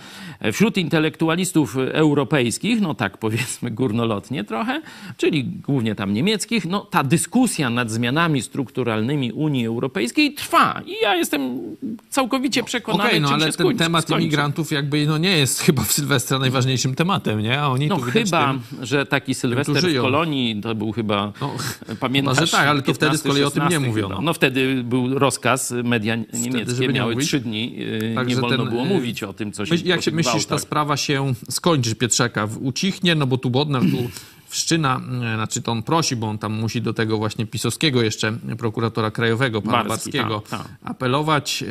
[0.52, 4.82] wśród intelektualistów europejskich, no tak powiedzmy górnolotnie trochę,
[5.16, 10.82] czyli głównie tam niemieckich, no ta dyskusja nad zmianami strukturalnymi Unii Europejskiej trwa.
[10.86, 11.60] I ja jestem
[12.08, 14.39] całkowicie przekonany, Okej, no czym ale się ten skończy, temat skończy.
[14.40, 17.60] Imigrantów jakby no nie jest chyba w Sylwestra najważniejszym tematem, nie?
[17.60, 20.00] A oni No chyba, tym- że taki Sylwester w.
[20.00, 21.54] Kolonii to był chyba, No,
[22.00, 22.40] pamiętasz?
[22.40, 24.14] może tak, ale to wtedy z kolei o tym nie 15, mówiono.
[24.14, 24.24] chyba.
[24.26, 27.76] No wtedy był rozkaz, media niemieckie nie miały trzy dni,
[28.14, 30.58] Także nie wolno ten, było yy, mówić o tym, co się jak się myślisz, ta
[30.58, 32.48] sprawa się skończy, Pietrzaka?
[32.60, 34.10] Ucichnie, no bo tu Bodnar tu
[34.50, 38.32] wszczyna, e, znaczy to on prosi, bo on tam musi do tego właśnie pisowskiego jeszcze
[38.58, 40.72] prokuratora krajowego, pana Barski, Barskiego, tak, tak.
[40.82, 41.64] apelować,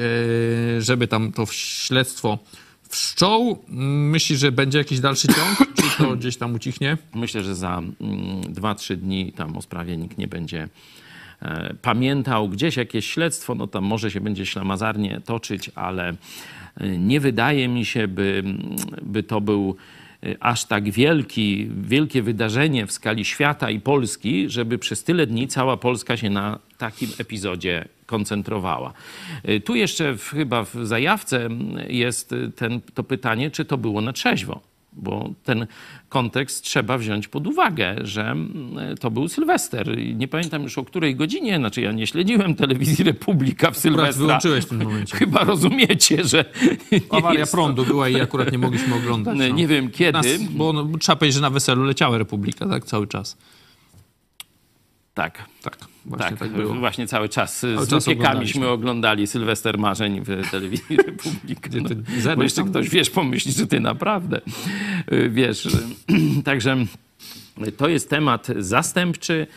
[0.78, 2.40] e, żeby tam to śledztwo
[2.90, 3.64] wszczął.
[3.70, 6.98] Mm, Myślisz, że będzie jakiś dalszy ciąg, czy to gdzieś tam ucichnie?
[7.16, 10.70] Myślę, że za mm, 2-3 dni tam o sprawie nikt nie będzie
[11.42, 12.50] e, pamiętał.
[12.50, 16.16] Gdzieś jakieś śledztwo, no tam może się będzie ślamazarnie toczyć, ale
[16.98, 18.44] nie wydaje mi się, by,
[19.02, 19.76] by to był
[20.40, 25.78] aż tak wielki, wielkie wydarzenie w skali świata i Polski, żeby przez tyle dni cała
[25.78, 28.94] Polska się na takim epizodzie koncentrowała.
[29.44, 33.78] E, Tu jeszcze w, chyba w zajawce mm, jest e, ten, to pytanie, czy to
[33.78, 34.69] było na trzeźwo
[35.00, 35.68] bo ten
[36.10, 40.00] kontekst trzeba wziąć pod uwagę, że mm, to był Sylwester.
[40.00, 44.26] I Nie pamiętam już o której godzinie, znaczy ja nie śledziłem telewizji Republika w Sylwestra.
[44.26, 45.18] wyłączyłeś w tym momencie.
[45.22, 46.46] Chyba rozumiecie, że
[47.10, 49.38] Awaria jest prądu była i akurat nie mogliśmy oglądać.
[49.38, 49.48] No.
[49.48, 50.12] Nie wiem kiedy.
[50.12, 53.38] Nas, bo no, trzeba powiedzieć, że na weselu leciała Republika, tak, cały czas.
[55.14, 55.44] Tak.
[55.62, 56.74] Tak, właśnie Tak, tak, było.
[56.76, 61.70] właśnie cały czas z czas opiekami oglądaliśmy.śmy oglądali Sylwester Marzeń w telewizji Republika.
[62.26, 64.42] No, bo jeszcze ktoś, wiesz, pomyśli, że ty naprawdę
[65.30, 65.66] wiesz.
[66.40, 66.78] y, Także
[67.78, 69.48] to jest temat zastępczy.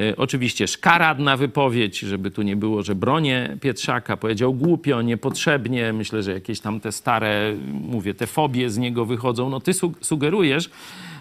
[0.00, 4.16] Y, Oczywiście szkaradna wypowiedź, żeby tu nie było, że bronię Pietrzaka.
[4.16, 5.92] Powiedział głupio, niepotrzebnie.
[5.92, 9.50] Myślę, że jakieś tam te stare, mówię, te fobie z niego wychodzą.
[9.50, 10.70] No ty su- sugerujesz,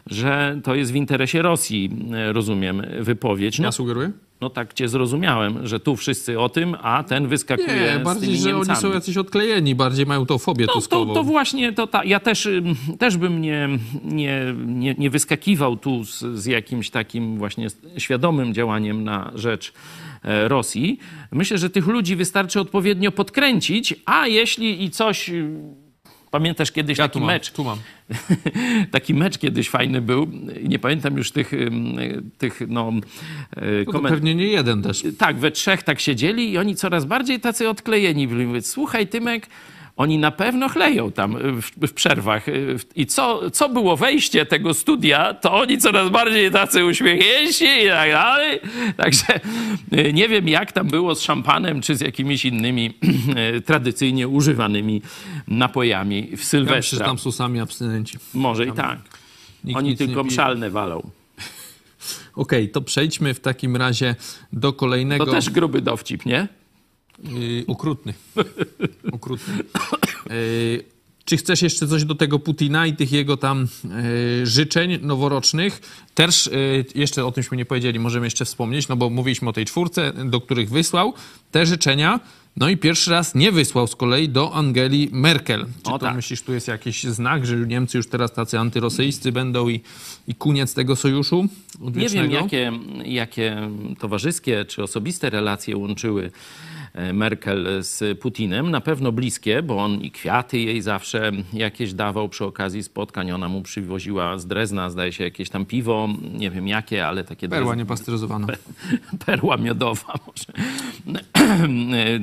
[0.08, 1.89] że to jest w interesie Rosji,
[2.30, 3.60] y, rozumiem, wypowiedź.
[3.60, 4.12] No Ja sugeruję?
[4.41, 8.30] No tak cię zrozumiałem, że tu wszyscy o tym, a ten wyskakuje Nie, z bardziej,
[8.30, 8.69] tymi że Niemcami.
[8.71, 11.13] oni są jacyś odklejeni, bardziej mają tą fobię to, tuskową.
[11.13, 12.48] to właśnie, to ta, ja też,
[13.00, 13.69] też bym nie,
[14.04, 17.67] nie, nie, nie wyskakiwał tu z, z jakimś takim właśnie
[17.98, 19.74] świadomym działaniem na rzecz
[20.24, 21.00] e, Rosji.
[21.32, 25.32] Myślę, że tych ludzi wystarczy odpowiednio podkręcić, a jeśli i coś...
[26.36, 27.52] Pamiętasz kiedyś ja taki mam, mecz?
[27.52, 27.78] tu mam.
[28.91, 30.28] Taki mecz kiedyś fajny był.
[30.63, 31.52] Nie pamiętam już tych,
[32.38, 32.91] tych no,
[33.58, 35.04] e, No koment- pewnie nie jeden też.
[35.17, 38.45] tak, we trzech tak siedzieli i oni coraz bardziej tacy odklejeni byli.
[38.45, 39.48] Mówię, słuchaj Tymek,
[39.98, 42.46] Oni na pewno chleją tam w, w przerwach.
[42.96, 48.12] I co, co było wejście tego studia, to oni coraz bardziej tacy uśmiechnięci i tak
[48.12, 48.60] dalej.
[48.98, 49.40] Także
[49.94, 52.94] y, nie wiem, jak tam było z szampanem, czy z jakimiś innymi
[53.66, 55.02] tradycyjnie używanymi
[55.48, 57.06] napojami w Ja że Sylwestra.
[57.06, 58.18] tam są sami abstynenci.
[58.34, 59.00] Może i tak.
[59.74, 61.02] Oni tylko mszalne walą.
[62.36, 64.16] Okej, to przejdźmy w takim razie
[64.54, 65.26] do kolejnego.
[65.26, 66.48] To też gruby dowcip, nie?
[67.23, 68.13] Yy, okrutny.
[69.12, 69.54] okrutny.
[70.30, 70.84] Yy,
[71.25, 75.82] czy chcesz jeszcze coś do tego Putina i tych jego tam yy, życzeń noworocznych?
[76.15, 79.65] Też yy, jeszcze o tymśmy nie powiedzieli, możemy jeszcze wspomnieć, no bo mówiliśmy o tej
[79.65, 81.13] czwórce, do których wysłał
[81.51, 82.19] te życzenia.
[82.58, 85.65] No i pierwszy raz nie wysłał z kolei do Angeli Merkel.
[85.84, 86.15] Czy O to tak.
[86.15, 89.82] myślisz, tu jest jakiś znak, że Niemcy już teraz tacy antyrosyjscy będą i,
[90.28, 91.49] i koniec tego sojuszu Nie
[91.80, 92.34] wiem, odwiecznego?
[92.36, 92.71] jakie,
[93.06, 96.32] jakie towarzyskie czy osobiste relacje łączyły
[97.14, 98.72] Merkel z Putinem.
[98.72, 103.32] Na pewno bliskie, bo on i kwiaty jej zawsze jakieś dawał przy okazji spotkań.
[103.32, 107.50] Ona mu przywoziła z Drezna, zdaje się, jakieś tam piwo, nie wiem jakie, ale takie
[107.50, 108.48] Perła drez- niepasteryzowana.
[109.26, 110.68] perła miodowa może.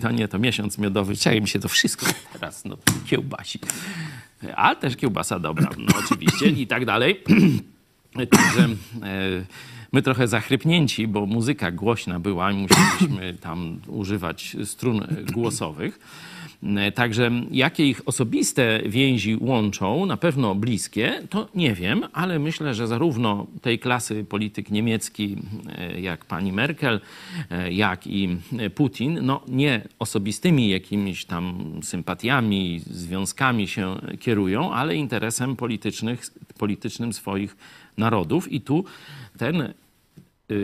[0.00, 1.16] To nie, to miesiąc miodowy.
[1.16, 3.58] Czekaj, mi się to wszystko teraz no, kiełbasi.
[4.56, 7.22] Ale też kiełbasa dobra, no oczywiście i tak dalej.
[8.30, 8.68] Także
[9.02, 9.44] e,
[9.92, 15.98] my trochę zachrypnięci, bo muzyka głośna była i musieliśmy tam używać strun głosowych.
[16.94, 22.86] Także jakie ich osobiste więzi łączą, na pewno bliskie, to nie wiem, ale myślę, że
[22.86, 25.36] zarówno tej klasy polityk niemiecki,
[25.78, 27.00] e, jak pani Merkel,
[27.50, 28.36] e, jak i
[28.74, 36.22] Putin, no nie osobistymi jakimiś tam sympatiami, związkami się kierują, ale interesem politycznych,
[36.58, 37.56] politycznym swoich
[37.98, 38.52] narodów.
[38.52, 38.84] I tu
[39.38, 39.74] ten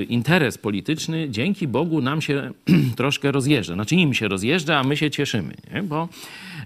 [0.09, 2.51] interes polityczny dzięki Bogu nam się
[2.96, 3.74] troszkę rozjeżdża.
[3.74, 5.55] Znaczy im się rozjeżdża, a my się cieszymy.
[5.74, 5.83] Nie?
[5.83, 6.09] Bo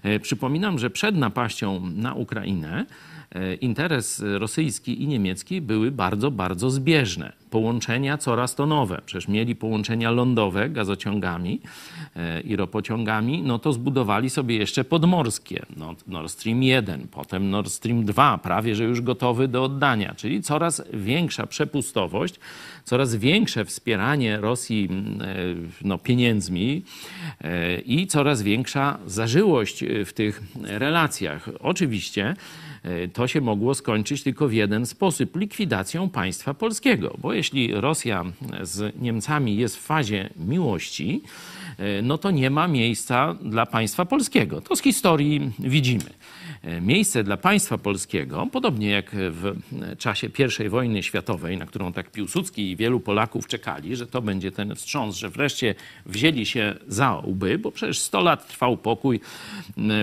[0.02, 2.86] e, przypominam, że przed napaścią na Ukrainę
[3.60, 7.32] interes rosyjski i niemiecki były bardzo, bardzo zbieżne.
[7.50, 9.00] Połączenia coraz to nowe.
[9.06, 11.60] Przecież mieli połączenia lądowe gazociągami
[12.16, 15.62] e, i ropociągami, no to zbudowali sobie jeszcze podmorskie.
[15.76, 20.14] No, Nord Stream 1, potem Nord Stream 2, prawie że już gotowy do oddania.
[20.14, 22.34] Czyli coraz większa przepustowość,
[22.84, 24.88] coraz większe wspieranie Rosji
[25.20, 25.34] e,
[25.84, 26.82] no, pieniędzmi
[27.40, 31.48] e, i coraz większa zażyłość w tych relacjach.
[31.60, 32.34] Oczywiście
[33.12, 37.16] to się mogło skończyć tylko w jeden sposób likwidacją państwa polskiego.
[37.18, 38.24] Bo jeśli Rosja
[38.62, 41.22] z Niemcami jest w fazie miłości,
[41.78, 44.60] e, no to nie ma miejsca dla państwa polskiego.
[44.60, 46.04] To z historii widzimy.
[46.62, 49.54] E, Miejsce dla państwa polskiego, podobnie jak w
[49.98, 50.28] czasie
[50.66, 54.74] I wojny światowej, na którą tak Piłsudski i wielu Polaków czekali, że to będzie ten
[54.74, 55.74] wstrząs, że wreszcie
[56.06, 59.20] wzięli się za łby, bo przecież 100 lat trwał pokój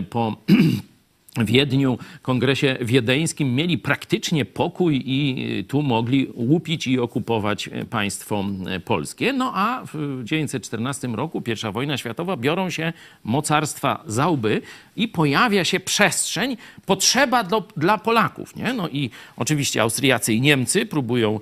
[0.09, 0.35] po
[1.37, 8.45] Wiedniu, kongresie wiedeńskim mieli praktycznie pokój i y, tu mogli łupić i okupować y, państwo
[8.75, 9.33] y, polskie.
[9.33, 14.61] No a w 1914 roku, I wojna światowa, biorą się mocarstwa za łby
[14.95, 18.55] i pojawia się przestrzeń, potrzeba do, dla Polaków.
[18.55, 18.73] Nie?
[18.73, 21.39] No i oczywiście Austriacy i Niemcy próbują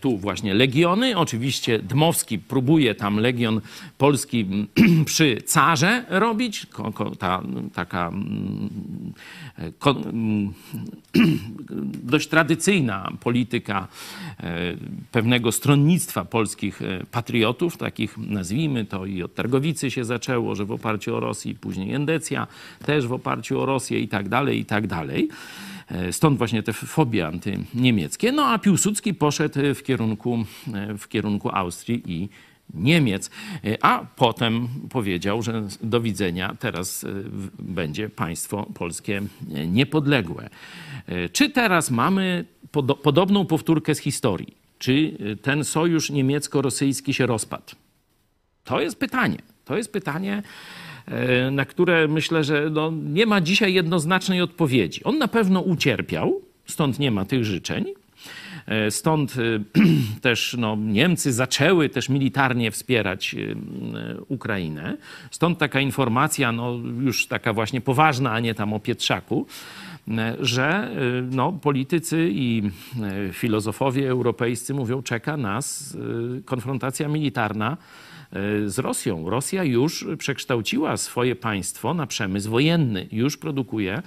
[0.00, 1.16] tu właśnie legiony.
[1.18, 3.60] Oczywiście Dmowski próbuje tam legion
[3.98, 4.46] polski
[5.06, 6.66] przy carze robić.
[7.18, 7.42] Ta,
[7.74, 9.12] taka mm, mm,
[12.14, 13.88] dość tradycyjna polityka
[14.40, 14.76] e,
[15.12, 20.72] pewnego stronnictwa polskich e, patriotów, takich nazwijmy to i od Targowicy się zaczęło, że w
[20.72, 22.46] oparciu o Rosję, później Endecja
[22.84, 25.28] też w oparciu o Rosję i tak dalej, i tak dalej.
[25.88, 28.32] E, Stąd właśnie te fobie antyniemieckie.
[28.32, 30.44] No a Piłsudski poszedł w kierunku,
[30.98, 32.28] w kierunku Austrii i
[32.74, 33.30] Niemiec,
[33.64, 37.08] E, a potem powiedział, że do widzenia teraz e,
[37.58, 39.22] będzie państwo polskie
[39.54, 40.50] e, niepodległe.
[41.32, 44.56] Czy teraz mamy podo- podobną powtórkę z historii?
[44.78, 47.74] Czy ten sojusz niemiecko-rosyjski się rozpadł?
[48.64, 49.38] To jest pytanie.
[49.64, 50.42] To jest pytanie,
[51.52, 55.04] na które myślę, że no, nie ma dzisiaj jednoznacznej odpowiedzi.
[55.04, 57.84] On na pewno ucierpiał, stąd nie ma tych życzeń.
[58.66, 59.40] E, Stąd e,
[60.20, 63.54] też no, Niemcy zaczęły też militarnie wspierać e,
[64.28, 64.96] Ukrainę.
[65.30, 69.46] Stąd taka informacja, no, już taka właśnie poważna, a nie tam o Pietrzaku,
[70.40, 70.90] że
[71.30, 72.62] no, politycy i
[73.32, 75.96] filozofowie europejscy mówią, czeka nas
[76.44, 77.76] konfrontacja militarna
[78.66, 79.30] z Rosją.
[79.30, 83.08] Rosja już przekształciła swoje państwo na przemysł wojenny.
[83.12, 84.02] Już produkuje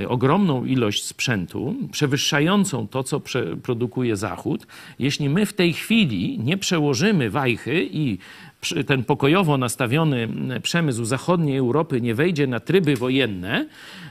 [0.00, 3.22] e, ogromną ilość sprzętu, przewyższającą to, co
[3.62, 4.66] produkuje Zachód.
[4.98, 8.18] Jeśli my w tej chwili nie przełożymy wajchy i
[8.86, 13.66] ten pokojowo nastawiony m, przemysł zachodniej Europy nie wejdzie na tryby wojenne,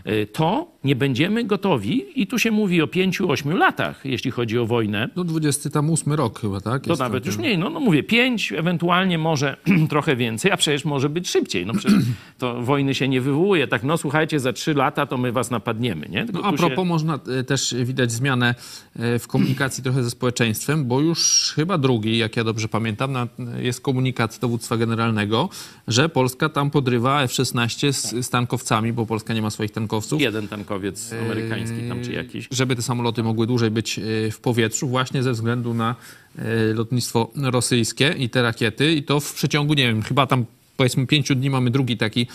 [0.07, 2.21] y, to nie będziemy gotowi.
[2.21, 5.09] I tu się mówi o 5-8 latach, jeśli chodzi o wojnę.
[5.15, 6.83] No 28 rok chyba, tak?
[6.83, 9.57] To Jest nawet tam już mniej, no, no mówię, pięć, ewentualnie może
[9.89, 11.65] trochę więcej, a przecież może być szybciej.
[11.65, 11.99] No przecież
[12.37, 13.67] to wojny się nie wywołuje.
[13.67, 16.25] Tak, no słuchajcie, za trzy lata to my was napadniemy, nie?
[16.25, 16.85] Tylko No, a propos, się...
[16.85, 18.55] można e, też widać zmianę
[18.95, 23.15] e, w komunikacji trochę ze społeczeństwem, bo już chyba drugi, jak ja dobrze pamiętam,
[23.59, 25.49] jest komunikat dowództwa generalnego,
[25.87, 30.21] że Polska tam podrywa F-16 z, z tankowcami, bo Polska nie ma swoich tankowców.
[30.21, 32.47] Jeden tankowiec amerykański tam czy jakiś.
[32.51, 35.95] żeby te samoloty mogły dłużej być e, w powietrzu, właśnie ze względu na
[36.37, 38.93] e, lotnictwo rosyjskie i te rakiety.
[38.93, 40.45] I to w przeciągu, nie wiem, chyba tam
[40.77, 42.27] powiedzmy pięciu dni mamy drugi taki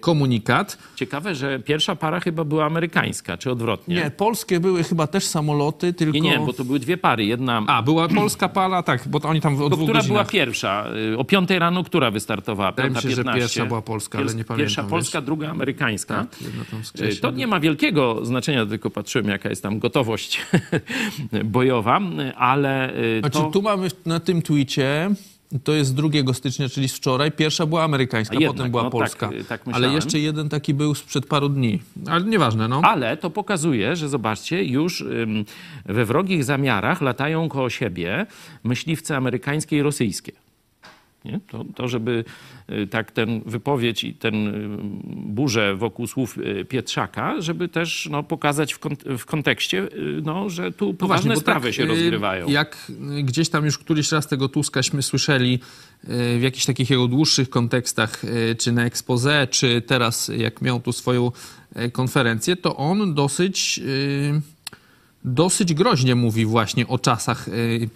[0.00, 0.78] komunikat.
[0.96, 3.94] Ciekawe, że pierwsza para chyba była amerykańska, czy odwrotnie?
[3.96, 6.14] Nie, polskie były chyba też samoloty, tylko...
[6.18, 7.24] nie, nie, bo to były dwie pary.
[7.24, 10.18] Jedna, A, była polska para, tak, bo to oni tam o to dwóch która była
[10.24, 10.30] godzinach.
[10.30, 10.86] pierwsza?
[11.14, 12.70] Y, O piątej rano która wystartowała?
[12.70, 13.40] Wydaje mi się, że 15.
[13.40, 15.26] pierwsza była polska, ale nie Pierwsza pamiętam, polska, wiesz.
[15.26, 16.14] druga amerykańska.
[16.30, 20.40] Tak, jedna tam Y, To nie ma wielkiego znaczenia, tylko patrzyłem, jaka jest tam gotowość
[21.44, 23.50] bojowa, y, ale Znaczy, to...
[23.50, 25.10] tu mamy na tym tweetie,
[25.64, 28.98] to jest 2 stycznia, czyli z wczoraj, pierwsza była amerykańska, jednak, potem była no tak,
[28.98, 29.30] polska.
[29.32, 31.82] y, tak ale jeszcze jeden taki był sprzed paru dni.
[32.06, 32.80] Ale nieważne, no.
[32.84, 35.04] Ale to pokazuje, że zobaczcie, już
[35.84, 38.26] we wrogich zamiarach latają koło siebie
[38.64, 40.32] myśliwce amerykańskie i rosyjskie.
[41.24, 41.40] Nie?
[41.48, 42.24] To, to, żeby
[42.70, 44.78] y, tak ten wypowiedź i ten y,
[45.10, 48.78] burzę wokół słów y, Pietrzaka, żeby też no, pokazać w,
[49.18, 49.88] w kontekście,
[50.22, 52.48] no, że tu No poważne właśnie, sprawy tak, się rozgrywają.
[52.48, 55.58] Jak gdzieś tam już któryś raz tego Tuskaśmy słyszeli
[56.38, 58.22] w jakichś takich jego dłuższych kontekstach,
[58.58, 61.32] czy na expose, czy teraz jak miał tu swoją
[61.92, 63.80] konferencję, to on dosyć...
[63.84, 64.59] y,
[65.24, 67.88] Dosyć groźnie mówi właśnie o czasach, y,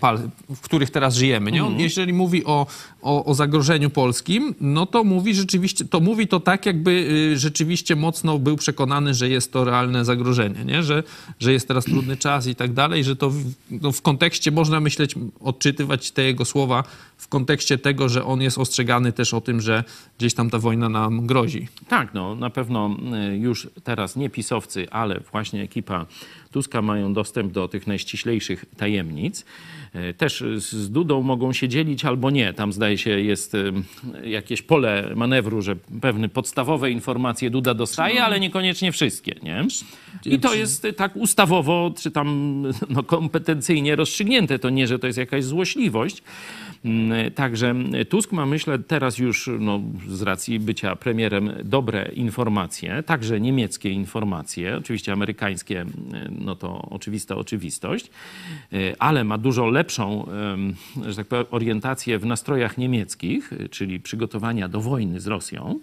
[0.48, 1.52] w których teraz żyjemy.
[1.52, 1.64] Nie?
[1.64, 2.66] On, jeżeli mówi o,
[3.02, 7.96] o, o zagrożeniu polskim, no to mówi rzeczywiście, to mówi to tak, jakby y, rzeczywiście
[7.96, 10.82] mocno był przekonany, że jest to realne zagrożenie, nie?
[10.82, 11.02] Że,
[11.40, 14.80] że jest teraz trudny czas i tak dalej, że to w, no w kontekście można
[14.80, 16.84] myśleć, odczytywać te jego słowa
[17.16, 19.84] w kontekście tego, że on jest ostrzegany też o tym, że
[20.18, 21.68] gdzieś tam ta wojna nam grozi.
[21.88, 22.96] Tak, no na pewno
[23.32, 26.06] y, już teraz nie pisowcy, ale właśnie ekipa
[26.54, 29.44] Tuska mają dostęp do tych najściślejszych tajemnic.
[29.96, 32.52] Y, Też z Dudą mogą się dzielić albo nie.
[32.52, 33.72] Tam zdaje się jest y,
[34.24, 39.66] jakieś pole manewru, że pewne podstawowe informacje Duda dostaje, ale niekoniecznie wszystkie, nie?
[40.26, 44.58] I to jest y, tak ustawowo, czy tam no, kompetencyjnie rozstrzygnięte.
[44.58, 46.22] To nie, że to jest jakaś złośliwość.
[46.84, 47.74] Mm, Także
[48.08, 54.76] Tusk ma, myślę, teraz już no, z racji bycia premierem dobre informacje, także niemieckie informacje,
[54.76, 55.84] oczywiście amerykańskie,
[56.30, 58.10] no to oczywista oczywistość,
[58.98, 60.26] ale ma dużo lepszą,
[61.08, 65.80] że tak powiem, orientację w nastrojach niemieckich, czyli przygotowania do wojny z Rosją.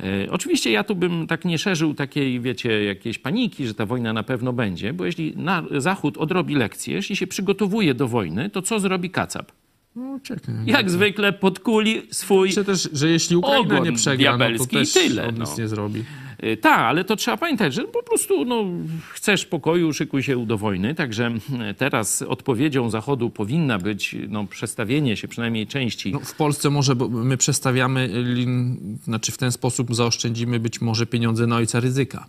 [0.00, 4.12] E, Oczywiście ja tu bym tak nie szerzył takiej, wiecie, jakiejś paniki, że ta wojna
[4.12, 5.34] na pewno będzie, bo jeśli
[5.76, 9.52] Zachód odrobi lekcję, jeśli się przygotowuje do wojny, to co zrobi Kacap?
[9.96, 10.54] No, czekaj.
[10.66, 12.48] Jak zwykle podkuli swój...
[12.48, 15.50] Myślę też, że jeśli Ukraina nie przegra, no to diabelski i też tyle, on nic
[15.50, 15.56] no.
[15.58, 16.04] nie zrobi.
[16.44, 18.64] Y, Tak, ale to trzeba pamiętać, że po prostu no,
[19.12, 20.94] chcesz pokoju, szykuj się do wojny.
[20.94, 21.32] Także
[21.70, 26.96] y, teraz odpowiedzią Zachodu powinna być no, przestawienie się przynajmniej części No, w Polsce może
[26.96, 32.26] bo my przestawiamy, lin, znaczy w ten sposób zaoszczędzimy być może pieniądze na ojca ryzyka.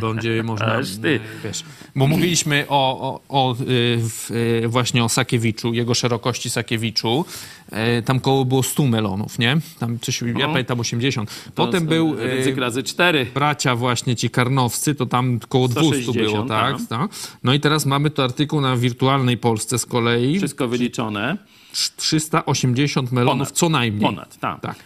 [0.00, 1.20] Będzie można, Ależ ty.
[1.44, 1.64] wiesz,
[1.96, 3.56] bo mówiliśmy o, o, o y,
[3.98, 4.30] w,
[4.64, 7.24] y, właśnie o Sakiewiczu, jego szerokości Sakiewiczu.
[7.72, 9.56] E, Tam koło było 100 melonów, nie?
[9.78, 10.48] Tam coś, ja No.
[10.48, 11.30] pamiętam 80.
[11.44, 13.26] To Potem był y, ryzyk razy cztery.
[13.34, 16.76] bracia właśnie ci karnowscy, to tam koło 200 było, 160, tak?
[16.88, 17.10] tak?
[17.44, 20.38] No i teraz mamy tu artykuł na wirtualnej Polsce z kolei.
[20.38, 21.36] Wszystko wyliczone.
[21.96, 23.50] 380 melonów Ponad.
[23.58, 24.02] co najmniej.
[24.10, 24.60] Ponad, tak.
[24.60, 24.76] Tak.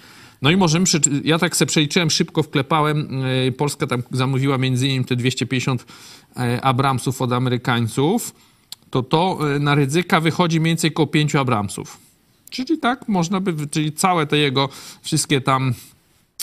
[0.42, 0.86] No i możemy,
[1.24, 5.86] ja tak sobie przeliczyłem, szybko wklepałem, yy, Polska tam zamówiła między innymi te 250
[6.36, 8.34] e, Abramsów od Amerykańców,
[8.90, 11.98] to to e, na ryzyka wychodzi mniej więcej około 5 Abramsów.
[12.50, 14.68] Czyli tak, można by, czyli całe te jego
[15.02, 15.74] wszystkie tam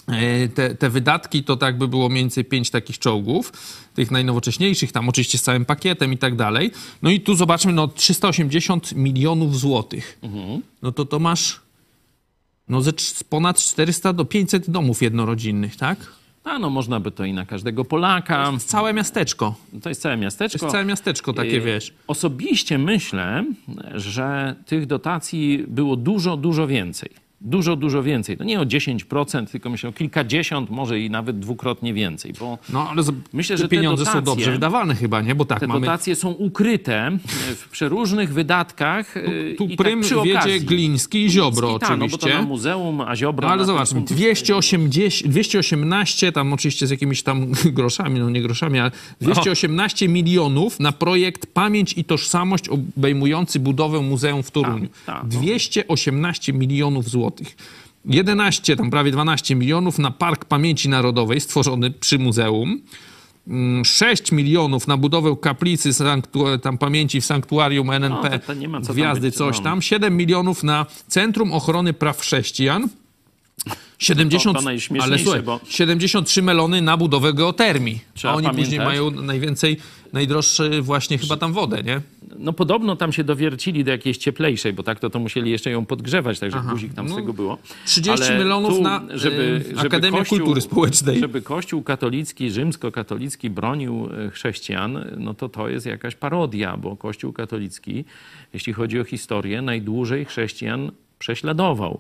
[0.08, 3.54] e, te, te wydatki to tak by było mniej więcej pięć takich czołgów,
[3.93, 6.71] tych najnowocześniejszych, tam oczywiście z całym pakietem i tak dalej.
[7.01, 10.19] No i tu zobaczmy, no 380 milionów złotych.
[10.82, 11.62] No to to masz
[12.71, 15.97] no ze cz- ponad 400 do 500 domów jednorodzinnych, tak?
[16.43, 18.51] A no można by to i na każdego Polaka.
[18.65, 19.55] Całe miasteczko.
[19.81, 20.65] To jest całe To miasteczko.
[20.65, 21.93] jest całe miasteczko takie, Yy, wiesz.
[22.07, 23.45] Osobiście myślę,
[23.95, 27.10] że tych dotacji było dużo, dużo więcej.
[27.43, 28.38] Dużo, dużo więcej.
[28.38, 32.34] To nie o 10%, tylko myślę o kilkadziesiąt, może i nawet dwukrotnie więcej.
[32.39, 33.01] Bo No ale
[33.34, 35.36] Myślę, że te pieniądze są dotacje- dobrze wydawane chyba, nie?
[35.36, 35.80] Bo tak, te mamy...
[35.80, 37.17] dotacje są ukryte
[37.56, 39.17] w przeróżnych wydatkach.
[39.17, 40.62] y, Tu i prym tak przy wiedzie okazji.
[40.62, 42.42] Gliński i Ziobro Gliński, tak, no bo to oczywiście.
[42.42, 43.48] na muzeum, a Ziobro...
[43.48, 48.29] No ale na zobacz, ten fundusz- 280, 218, tam oczywiście z jakimiś tam groszami, no
[48.29, 54.87] nie groszami, ale 218 milionów na projekt Pamięć i Tożsamość obejmujący budowę muzeum w Toruniu.
[54.87, 55.29] Tak, tak, no.
[55.29, 57.31] 218 milionów złotych.
[58.06, 62.82] 11, tam prawie 12 milionów na Park Pamięci Narodowej stworzony przy muzeum.
[63.48, 65.90] Mm, 6 milionów na budowę kaplicy
[66.62, 69.63] tam pamięci w sanktuarium NNP No, ma co tam Gwiazdy być, coś no.
[69.63, 69.82] tam.
[69.82, 72.90] 7 milionów na Centrum Ochrony Praw Chrześcijan.
[74.02, 77.99] 70, To- to najśmieszniejsze, ale słuchaj, bo- 73 melony na budowę geotermii.
[78.13, 79.77] Trzeba A oni później pamiętać- mają najwięcej,
[80.13, 82.02] najdroższe właśnie chyba tam wodę, nie?
[82.39, 85.85] No podobno tam się dowiercili do jakiejś cieplejszej, bo tak to, to musieli jeszcze ją
[85.85, 86.71] podgrzewać, także Aha.
[86.71, 87.58] guzik tam z No, tego było.
[87.85, 89.02] 30 Ale milionów na,
[89.77, 91.19] e, Akademię Kultury Społecznej.
[91.19, 97.33] Żeby Kościół katolicki, rzymskokatolicki bronił e, chrześcijan, no to to jest jakaś parodia, bo Kościół
[97.33, 98.06] katolicki,
[98.54, 101.99] jeśli chodzi o historię, najdłużej chrześcijan prześladował.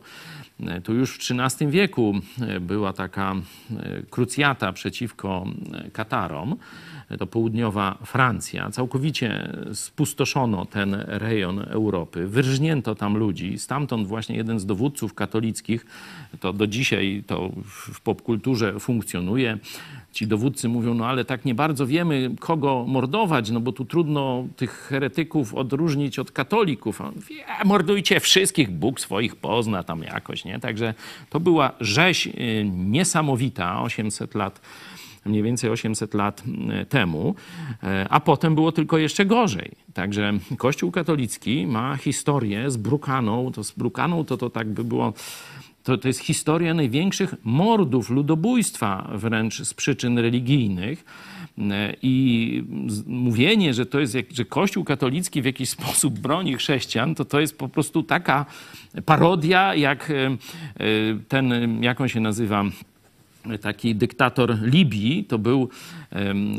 [0.83, 6.55] Tu już w XIII wieku e, była taka e, krucjata przeciwko e, Katarom.
[7.19, 8.71] To południowa Francja.
[8.71, 12.27] Całkowicie spustoszono ten rejon Europy.
[12.27, 13.59] Wyrżnięto tam ludzi.
[13.59, 15.85] Stamtąd właśnie jeden z dowódców katolickich,
[16.39, 19.57] to do dzisiaj to w popkulturze funkcjonuje.
[20.11, 24.47] Ci dowódcy mówią, no ale tak nie bardzo wiemy, kogo mordować, no bo tu trudno
[24.55, 27.01] tych heretyków odróżnić od katolików.
[27.01, 30.50] On mówi, "E, mordujcie wszystkich, Bóg swoich pozna tam jakoś, nie?
[30.59, 30.93] Także
[31.29, 32.31] to była rzeź y,
[32.73, 34.61] niesamowita, 800 lat
[35.25, 37.35] mniej więcej 800 lat e, temu,
[37.83, 39.71] e, a potem było tylko jeszcze gorzej.
[39.93, 45.13] Także Kościół katolicki ma historię zbrukaną, to zbrukaną to, to tak by było
[45.83, 51.05] to, to jest historia największych mordów, ludobójstwa wręcz z przyczyn religijnych.
[51.71, 52.63] E, I
[53.07, 57.57] mówienie, że to jest, że Kościół katolicki w jakiś sposób broni chrześcijan, to to jest
[57.57, 58.45] po prostu taka
[59.05, 60.37] parodia, jak e, e,
[61.27, 62.63] ten, jak on się nazywa,
[63.61, 65.69] taki dyktator Libii, to był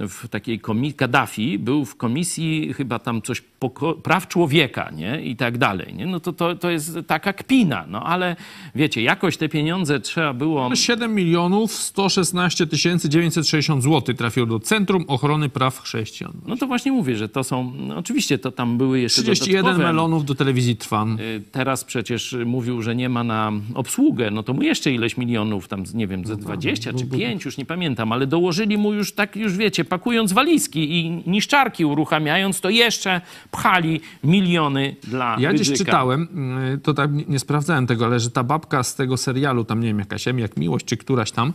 [0.09, 5.22] w takiej komisji, Kaddafi, był w komisji chyba tam coś poko- praw człowieka, nie?
[5.22, 6.07] I tak dalej, nie?
[6.07, 8.37] No to, to, to jest taka kpina, no ale
[8.74, 10.74] wiecie, jakoś te pieniądze trzeba było...
[10.74, 16.33] 7 milionów 116 tysięcy 960 zł trafiło do Centrum Ochrony Praw Chrześcijan.
[16.47, 19.87] No to właśnie mówię, że to są, no oczywiście to tam były jeszcze 31 dodatkowe...
[19.87, 21.20] melonów do telewizji Trwan.
[21.20, 25.68] Y, Teraz przecież mówił, że nie ma na obsługę, no to mu jeszcze ileś milionów,
[25.68, 29.37] tam nie wiem, ze 20 czy 5, już nie pamiętam, ale dołożyli mu już tak,
[29.37, 33.20] już wiecie, pakując walizki i niszczarki uruchamiając, to jeszcze
[33.51, 35.91] pchali miliony dla Ja gdzieś Rydzyka.
[35.91, 36.29] czytałem,
[36.75, 39.87] y, to tak nie, sprawdzałem tego, ale że ta babka z tego serialu, tam nie
[39.89, 41.53] wiem, jakaś jak Miłość, czy któraś tam,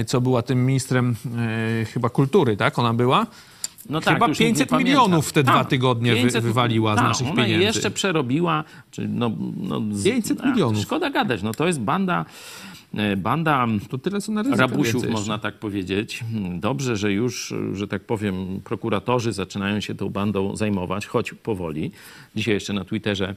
[0.00, 1.16] y, co była tym ministrem
[1.82, 2.78] y, chyba kultury, tak?
[2.78, 3.26] Ona była?
[3.90, 4.88] No Chyba już nikt nie 500 pamięta.
[4.90, 7.64] milionów w te dwa Tak, tygodnie wy- wywaliła z tak, naszych ona pieniędzy.
[7.64, 10.82] jeszcze przerobiła, czy no, no, z- 500 a, milionów.
[10.82, 12.24] Szkoda gadać, no to jest banda,
[12.74, 12.77] e,
[13.16, 16.24] banda To tyle, co na ryzyko rabusiów, można tak powiedzieć.
[16.54, 21.90] Dobrze, że już, że tak powiem, prokuratorzy zaczynają się tą bandą zajmować, choć powoli.
[22.36, 23.34] Dzisiaj jeszcze na Twitterze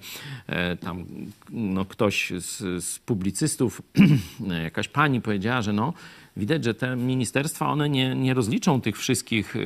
[0.47, 1.05] e, tam
[1.49, 3.81] no, ktoś z, z publicystów,
[4.63, 5.93] jakaś pani powiedziała, że no,
[6.37, 9.59] widać, że te ministerstwa, one nie, nie rozliczą tych wszystkich e,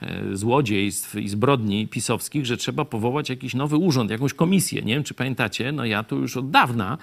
[0.00, 4.82] e, złodziejstw i zbrodni pisowskich, że trzeba powołać jakiś nowy urząd, jakąś komisję.
[4.82, 6.98] Nie wiem, czy pamiętacie, no ja tu już od dawna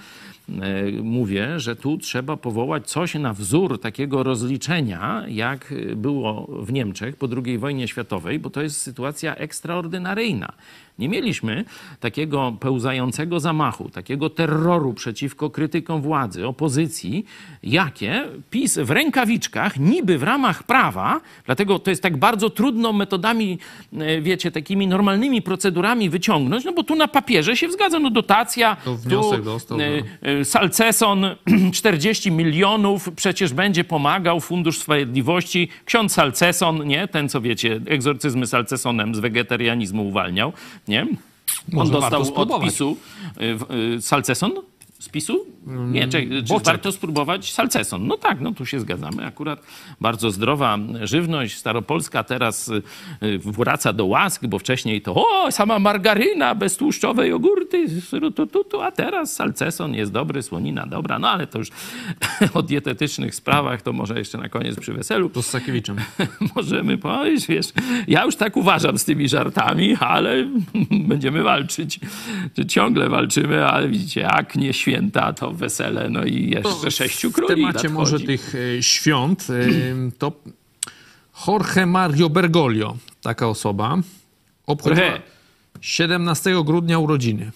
[0.50, 7.16] e, mówię, że tu trzeba powołać coś na wzór takiego rozliczenia, jak było w Niemczech
[7.16, 10.54] po II wojnie światowej, bo to jest sytuacja ekstraordynaryjna.
[11.00, 11.66] Nie mieliśmy
[12.00, 17.26] takiego pełzającego zamachu, takiego terroru przeciwko krytykom władzy, opozycji,
[17.64, 23.60] jakie PiS w rękawiczkach, niby w ramach prawa, dlatego to jest tak bardzo trudno metodami,
[23.94, 28.76] e, wiecie, takimi normalnymi procedurami wyciągnąć, no bo tu na papierze się zgadza, no dotacja,
[28.86, 29.90] To wniosek tu, dostał, e,
[30.22, 30.30] no.
[30.30, 31.26] e, Salceson
[31.74, 35.70] 40 milionów, przecież będzie pomagał Fundusz Sprawiedliwości.
[35.86, 37.08] Ksiądz Salceson, nie?
[37.08, 40.54] Ten, co wiecie, egzorcyzmy Salcesonem z wegetarianizmu uwalniał,
[40.88, 41.02] nie?
[41.02, 41.08] On
[41.74, 42.70] Może warto dostał od spróbować.
[42.70, 42.98] PiSu
[43.42, 44.52] y, w- y, Salceson?
[45.04, 45.46] Z PiSu?
[45.68, 46.66] Nie, czekaj, czy Boczek.
[46.66, 48.08] warto spróbować Salceson?
[48.08, 49.26] No tak, no tu się zgadzamy.
[49.26, 49.64] Akurat
[50.02, 52.82] bardzo zdrowa żywność staropolska teraz y,
[53.24, 57.86] y, wraca do łask, bo wcześniej to o, sama margaryna, beztłuszczowe jogurty,
[58.70, 61.70] tu, a teraz Salceson jest dobry, słonina dobra, no ale to już
[62.54, 65.98] o dietetycznych sprawach to może jeszcze na koniec przy weselu To z Sakiewiczem.
[66.56, 67.68] możemy powiedzieć, wiesz,
[68.08, 70.48] ja już tak uważam z tymi żartami, ale
[71.10, 72.00] będziemy walczyć.
[72.56, 77.32] Czy ciągle walczymy, ale widzicie, jak nie świeci święta, to wesele, no i jeszcze sześciu
[77.32, 77.94] W króli temacie nadchodzi.
[77.94, 79.48] może tych e, świąt,
[80.18, 80.32] to
[81.48, 83.98] Jorge Mario Bergoglio, taka osoba,
[84.68, 85.22] obchodziła Jorge.
[85.82, 87.52] 17 grudnia urodziny.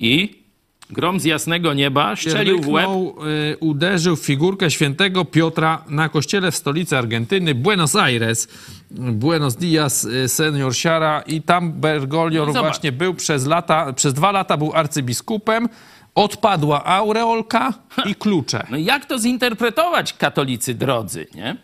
[0.00, 0.42] I
[0.90, 2.86] grom z jasnego nieba strzelił w łeb.
[2.88, 8.48] E, uderzył w figurkę świętego Piotra na kościele w stolicy Argentyny, Buenos Aires.
[8.90, 14.32] Buenos Dias, e, senior Siara i tam Bergoglio No właśnie był przez lata, przez dwa
[14.32, 15.68] lata był arcybiskupem.
[16.16, 17.72] Odpadła aureolka
[18.04, 18.66] i klucze.
[18.70, 21.56] No jak to zinterpretować, katolicy drodzy, nie?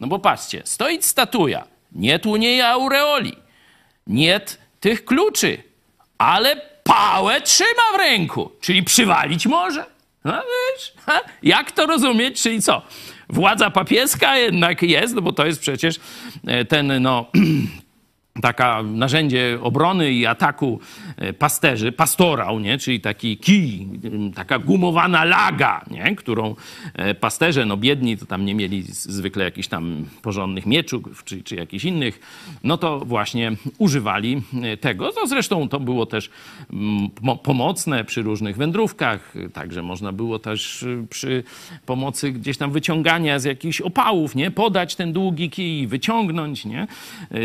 [0.00, 3.36] No bo patrzcie, stoi statuja, nie tu nie aureoli,
[4.06, 4.40] nie
[4.80, 5.62] tych kluczy,
[6.18, 9.84] ale pałę trzyma w ręku, czyli przywalić może.
[10.24, 11.20] No wiesz, ha?
[11.42, 12.82] jak to rozumieć, czyli co?
[13.28, 16.00] Władza papieska jednak jest, no bo to jest przecież
[16.46, 17.26] e, ten, no...
[18.42, 20.80] taka narzędzie obrony i ataku
[21.16, 22.78] e, pasterzy, pastorał, nie?
[22.78, 23.88] czyli taki kij,
[24.34, 26.16] taka gumowana laga, nie?
[26.16, 26.54] którą
[26.94, 31.56] e, pasterze, no biedni, to tam nie mieli zwykle jakichś tam porządnych mieczów czy, czy
[31.56, 32.20] jakichś innych,
[32.64, 35.12] no to właśnie używali e, tego.
[35.16, 36.30] No zresztą to było też
[37.22, 41.44] mo- pomocne przy różnych wędrówkach, także można było też przy
[41.86, 44.50] pomocy gdzieś tam wyciągania z jakichś opałów, nie?
[44.50, 46.86] Podać ten długi kij, wyciągnąć, nie?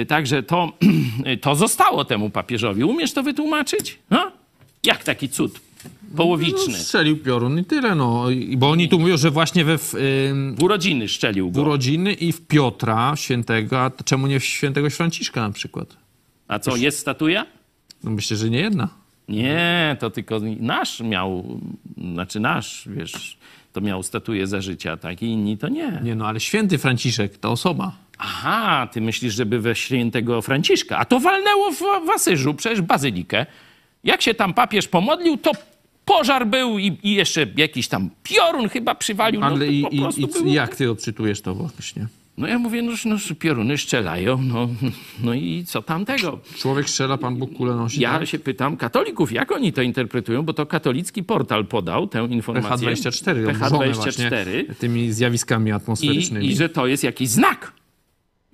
[0.07, 0.78] Także to,
[1.41, 2.83] to zostało temu papieżowi.
[2.83, 3.99] Umiesz to wytłumaczyć?
[4.09, 4.31] No?
[4.83, 5.59] Jak taki cud
[6.15, 6.73] połowiczny?
[6.73, 8.29] No, strzelił piorun i tyle, no.
[8.29, 9.95] I- Bo oni tu mówią, że właśnie we w,
[10.29, 11.61] ym, W urodziny szczelił w go.
[11.61, 15.97] urodziny i w Piotra świętego, a czemu nie w świętego Franciszka na przykład?
[16.47, 17.45] A co, jest statuja?
[18.03, 18.89] No myślę, że nie jedna.
[19.29, 21.59] Nie, to tylko nasz miał,
[22.13, 23.37] znaczy nasz, wiesz,
[23.73, 25.21] to miał statuję za życia, tak?
[25.21, 25.99] I inni to nie.
[26.03, 27.91] Nie no, ale święty Franciszek to osoba.
[28.39, 30.97] Aha, ty myślisz, żeby we świętego Franciszka.
[30.97, 33.45] A to walnęło w, w Asyżu, przecież bazylikę.
[34.03, 35.51] Jak się tam papież pomodlił, to
[36.05, 39.41] pożar był i, i jeszcze jakiś tam piorun chyba przywalił.
[39.41, 42.07] No, Ale to i, i, i jak ty odczytujesz to właśnie?
[42.37, 44.69] No ja mówię, no, no pioruny strzelają, no,
[45.23, 46.39] no i co tam tego?
[46.57, 48.01] Człowiek strzela, Pan Bóg kulę nosi.
[48.01, 48.27] Ja tak?
[48.27, 52.87] się pytam katolików, jak oni to interpretują, bo to katolicki portal podał tę informację.
[52.87, 56.45] PH24, oburzony właśnie PH24 tymi zjawiskami atmosferycznymi.
[56.45, 57.78] i, i że to jest jakiś znak.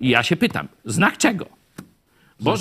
[0.00, 1.46] I ja się pytam, znak czego?
[2.40, 2.56] Bo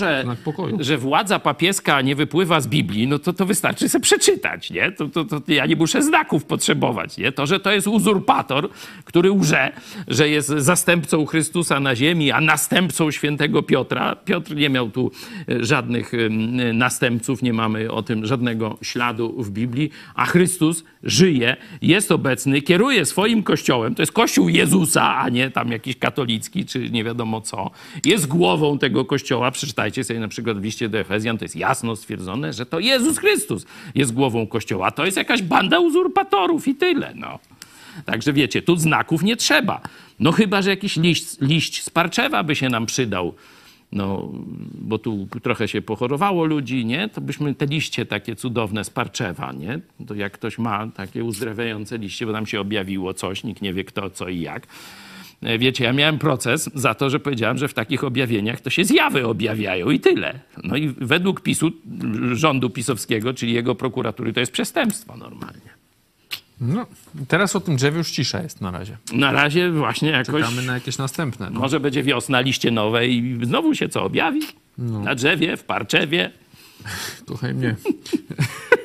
[0.80, 4.92] że, władza papieska nie wypływa z Biblii, no to, to wystarczy sobie przeczytać, nie?
[4.92, 7.32] To, to, to ja nie muszę znaków potrzebować, nie?
[7.32, 8.70] To, że to jest uzurpator,
[9.06, 9.72] który łże,
[10.08, 14.16] że jest zastępcą Chrystusa na ziemi, a następcą świętego Piotra.
[14.16, 15.12] Piotr nie miał tu
[15.50, 16.12] e, żadnych
[16.74, 23.06] następców, nie mamy o tym żadnego śladu w Biblii, a Chrystus żyje, jest obecny, kieruje
[23.06, 23.96] swoim kościołem.
[23.96, 27.72] To jest kościół Jezusa, a nie tam jakiś katolicki, czy nie wiadomo co.
[28.06, 29.52] Jest głową tego kościoła.
[29.66, 33.18] Przeczytajcie sobie na przykład w liście do Efezjan, to jest jasno stwierdzone, że to Jezus
[33.18, 34.92] Chrystus jest głową kościoła.
[34.92, 37.40] To jest jakaś banda uzurpatorów i tyle, no.
[38.06, 39.82] Także wiecie, tu znaków nie trzeba.
[40.20, 43.34] No chyba, że jakiś liść, liść z parczewa by się nam przydał.
[43.92, 44.32] No,
[44.82, 47.10] bo tu trochę się pochorowało ludzi, nie?
[47.10, 49.80] To byśmy te liście takie cudowne z parczewa, nie?
[50.08, 53.84] To jak ktoś ma takie uzdrawiające liście, bo tam się objawiło coś, nikt nie wie
[53.84, 54.68] kto, co i jak.
[55.42, 58.86] E, Wiecie, ja miałem proces za to, że powiedziałem, że w takich objawieniach to się
[58.86, 60.40] zjawy objawiają i tyle.
[60.64, 61.72] No i według PiSu,
[62.32, 65.76] rządu pisowskiego, czyli jego prokuratury, to jest przestępstwo normalnie.
[66.62, 66.86] No,
[67.28, 68.98] teraz o tym drzewie już cisza jest na razie.
[69.14, 70.44] Na razie właśnie jakoś...
[70.44, 71.50] Czekamy na jakieś następne.
[71.50, 71.60] No.
[71.60, 74.42] Może będzie wiosna, liście nowe i znowu się co objawi?
[74.78, 76.32] Na drzewie, w parczewie.
[77.28, 77.76] Słuchaj mnie.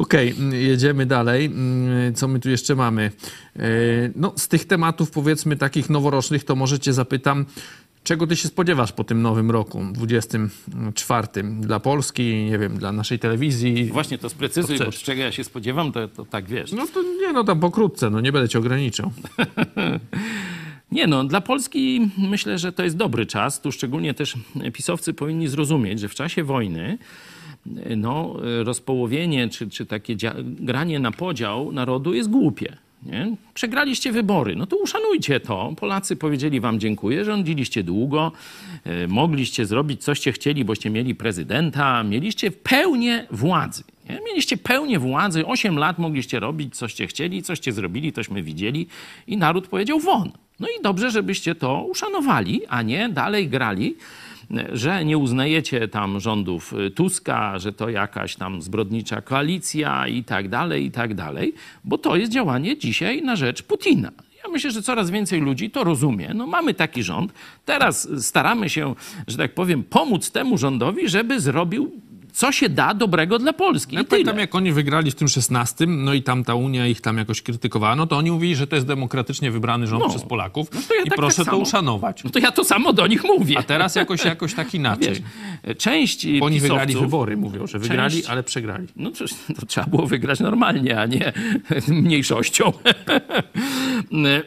[0.00, 1.44] Okej, mm, jedziemy dalej.
[1.46, 3.10] Mm, Co my tu jeszcze mamy?
[3.56, 3.60] E,
[4.16, 7.46] No, z tych tematów, powiedzmy, takich noworocznych, to może cię zapytam,
[8.04, 11.28] czego ty się spodziewasz po tym nowym roku, 24,
[11.60, 13.84] dla Polski, nie wiem, dla naszej telewizji?
[13.84, 16.72] Właśnie to sprecyzuj, bo czego ja się spodziewam, to, to tak wiesz.
[16.72, 19.12] No to nie, no tam pokrótce, no nie będę cię ograniczał.
[20.92, 23.60] Nie no, dla Polski myślę, że to jest dobry czas.
[23.60, 24.34] Tu szczególnie też
[24.72, 26.98] pisowcy powinni zrozumieć, że w czasie wojny
[27.96, 32.76] no, rozpołowienie czy, czy takie granie na podział narodu jest głupie.
[33.02, 33.36] Nie?
[33.54, 35.72] Przegraliście wybory, no to uszanujcie to.
[35.76, 38.32] Polacy powiedzieli wam dziękuję, rządziliście długo,
[38.84, 43.84] e, mogliście zrobić coście chcieli, boście mieli prezydenta, mieliście pełnię władzy.
[44.08, 44.20] Nie?
[44.26, 48.86] Mieliście pełnię władzy, 8 lat mogliście robić, coście chcieli, coście zrobili, tośmy widzieli
[49.26, 50.32] i naród powiedział won.
[50.60, 53.96] No i dobrze, żebyście to uszanowali, a nie dalej grali
[54.72, 60.48] że nie uznajecie tam rządów y, Tuska, że to jakaś tam zbrodnicza koalicja i tak
[60.48, 64.10] dalej, i tak dalej, bo to jest działanie dzisiaj na rzecz Putina.
[64.44, 66.30] Ja myślę, że coraz więcej ludzi to rozumie.
[66.34, 67.32] No mamy taki rząd,
[67.64, 68.94] teraz staramy się,
[69.26, 71.90] że tak powiem, pomóc temu rządowi, żeby zrobił
[72.32, 73.94] co się da dobrego dla Polski.
[73.94, 74.10] Ja I tyle.
[74.10, 77.42] pamiętam, jak oni wygrali w tym 16, no i tam ta Unia ich tam jakoś
[77.42, 80.08] krytykowała, no to oni mówili, że to jest demokratycznie wybrany rząd No.
[80.10, 81.62] przez Polaków No ja i tak- proszę tak to samo.
[81.62, 82.24] uszanować.
[82.24, 83.58] No to ja to samo do nich mówię.
[83.58, 85.08] A teraz jakoś, jakoś tak inaczej.
[85.08, 88.86] Wiesz, część Bo oni pisowców, wygrali wybory, mówią, że wygrali, część- ale przegrali.
[88.96, 89.24] No to,
[89.60, 91.32] to trzeba było wygrać normalnie, a nie
[91.88, 92.72] mniejszością.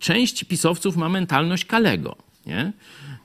[0.00, 2.16] Część pisowców ma mentalność Kalego,
[2.46, 2.72] nie?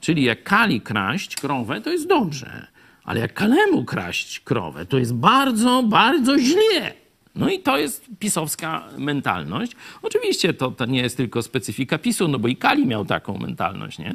[0.00, 2.66] Czyli jak Kali kraść krowę, to jest dobrze.
[3.04, 7.07] Ale jak Kalemu kraść krowę, to jest bardzo, bardzo źle.
[7.38, 9.72] No i to jest pisowska mentalność.
[10.02, 13.98] Oczywiście to, to nie jest tylko specyfika PiSu, no bo i Kali miał taką mentalność,
[13.98, 14.14] nie?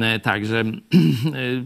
[0.00, 0.70] E, Także e,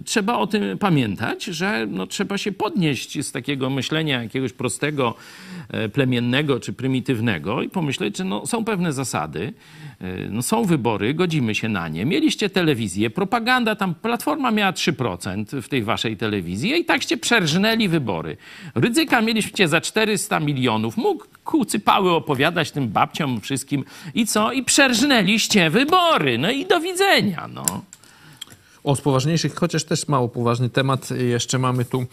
[0.04, 5.14] trzeba o tym pamiętać, że no, trzeba się podnieść z takiego myślenia jakiegoś prostego,
[5.68, 9.52] e, plemiennego czy prymitywnego i pomyśleć, że no, są pewne zasady,
[10.30, 12.04] no, są wybory, godzimy się na nie.
[12.04, 18.36] Mieliście telewizję, propaganda, tam Platforma miała 3% w tej waszej telewizji i takście przerżnęli wybory.
[18.74, 23.84] Rydzyka mieliście za 400 milionów, mógł kucypały opowiadać tym babciom wszystkim
[24.14, 24.52] i co?
[24.52, 26.38] I przerżnęliście wybory.
[26.38, 27.64] No i do widzenia, no.
[28.84, 32.06] O, z poważniejszych, chociaż też mało poważny temat, jeszcze mamy tu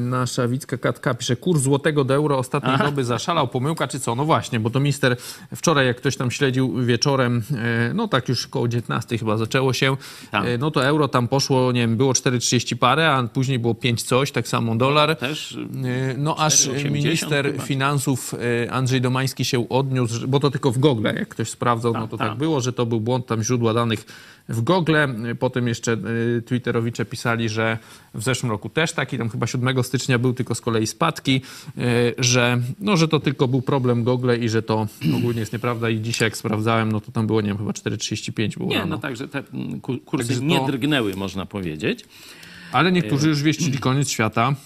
[0.00, 4.14] nasza Wicka Katka pisze, kurs złotego do euro ostatniej doby zaszalał, pomyłka czy co?
[4.14, 5.16] No właśnie, bo to minister
[5.56, 9.96] wczoraj, jak ktoś tam śledził wieczorem, yy, no tak już koło 19 chyba zaczęło się,
[10.30, 10.44] Tak.
[10.44, 14.02] yy, no to euro tam poszło, nie wiem, było 4,30 parę, a później było 5
[14.02, 15.16] coś, tak samo dolar.
[15.16, 17.62] Też Yy, No aż 4,80 minister chyba.
[17.64, 18.34] finansów
[18.70, 22.16] Andrzej Domański się odniósł, bo to tylko w Google, jak ktoś sprawdzał, no Tak, to
[22.16, 22.28] tak.
[22.28, 24.04] tak było, że to był błąd tam źródła danych
[24.48, 24.94] w Google.
[25.38, 25.96] Potem jeszcze
[26.46, 27.78] Twitterowicze pisali, że
[28.14, 31.40] w zeszłym roku też taki, tam chyba 7 stycznia był tylko z kolei spadki,
[31.76, 31.84] yy,
[32.18, 34.86] że, no, że to tylko był problem Google i że to
[35.16, 38.58] ogólnie jest nieprawda i dzisiaj jak sprawdzałem, no to tam było, nie wiem, chyba 4,35
[38.58, 38.90] było Nie, rano.
[38.90, 42.04] no także te mm, ku- kursy Także nie to- drgnęły, można powiedzieć.
[42.72, 44.54] Ale niektórzy już wieścili koniec świata.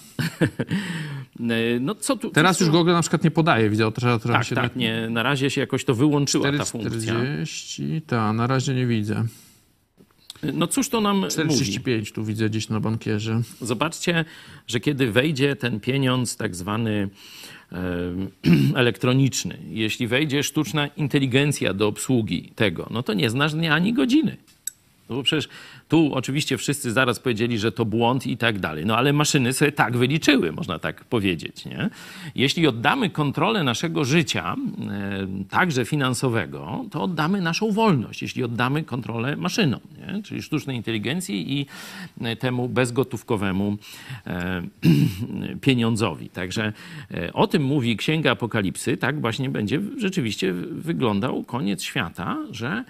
[1.39, 2.29] E, No co tu...
[2.29, 5.23] Teraz co, już Google na przykład nie podaje, widzę, trzeba Tak, się tak, nie, na
[5.23, 7.13] razie się jakoś to wyłączyła ta funkcja.
[7.13, 9.25] 4,40, ta, na razie nie widzę.
[10.53, 11.27] No cóż to nam mówi?
[11.29, 13.41] 4,35 tu widzę gdzieś na bankierze.
[13.61, 14.25] Zobaczcie,
[14.67, 17.09] że kiedy wejdzie ten pieniądz tak zwany
[18.75, 24.37] elektroniczny, jeśli wejdzie sztuczna inteligencja do obsługi tego, no to nie znasz dnia ani godziny.
[25.09, 25.49] No bo przecież
[25.87, 28.85] tu oczywiście wszyscy zaraz powiedzieli, że to błąd i tak dalej.
[28.85, 31.65] No ale maszyny sobie tak wyliczyły, można tak powiedzieć.
[31.65, 31.89] Nie?
[32.35, 38.21] Jeśli oddamy kontrolę naszego życia, e, także finansowego, to oddamy naszą wolność.
[38.21, 40.23] Jeśli oddamy kontrolę maszynom, nie?
[40.23, 41.65] czyli sztucznej inteligencji i
[42.21, 43.77] e, temu bezgotówkowemu
[44.27, 44.61] e,
[45.61, 46.29] pieniądzowi.
[46.29, 46.73] Także
[47.33, 48.97] o tym mówi Księga Apokalipsy.
[48.97, 52.83] Tak właśnie będzie rzeczywiście wyglądał koniec świata, że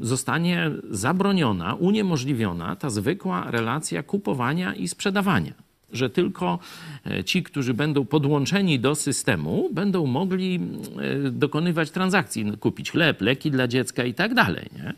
[0.00, 5.52] zostanie zabroniona, uniemożliwiona ta zwykła relacja kupowania i sprzedawania.
[5.92, 6.58] Że tylko
[7.06, 10.60] e, ci, którzy będą podłączeni do systemu, będą mogli
[11.26, 14.66] e, dokonywać transakcji, no, kupić chleb, leki dla dziecka i tak dalej.
[14.76, 14.94] Nie?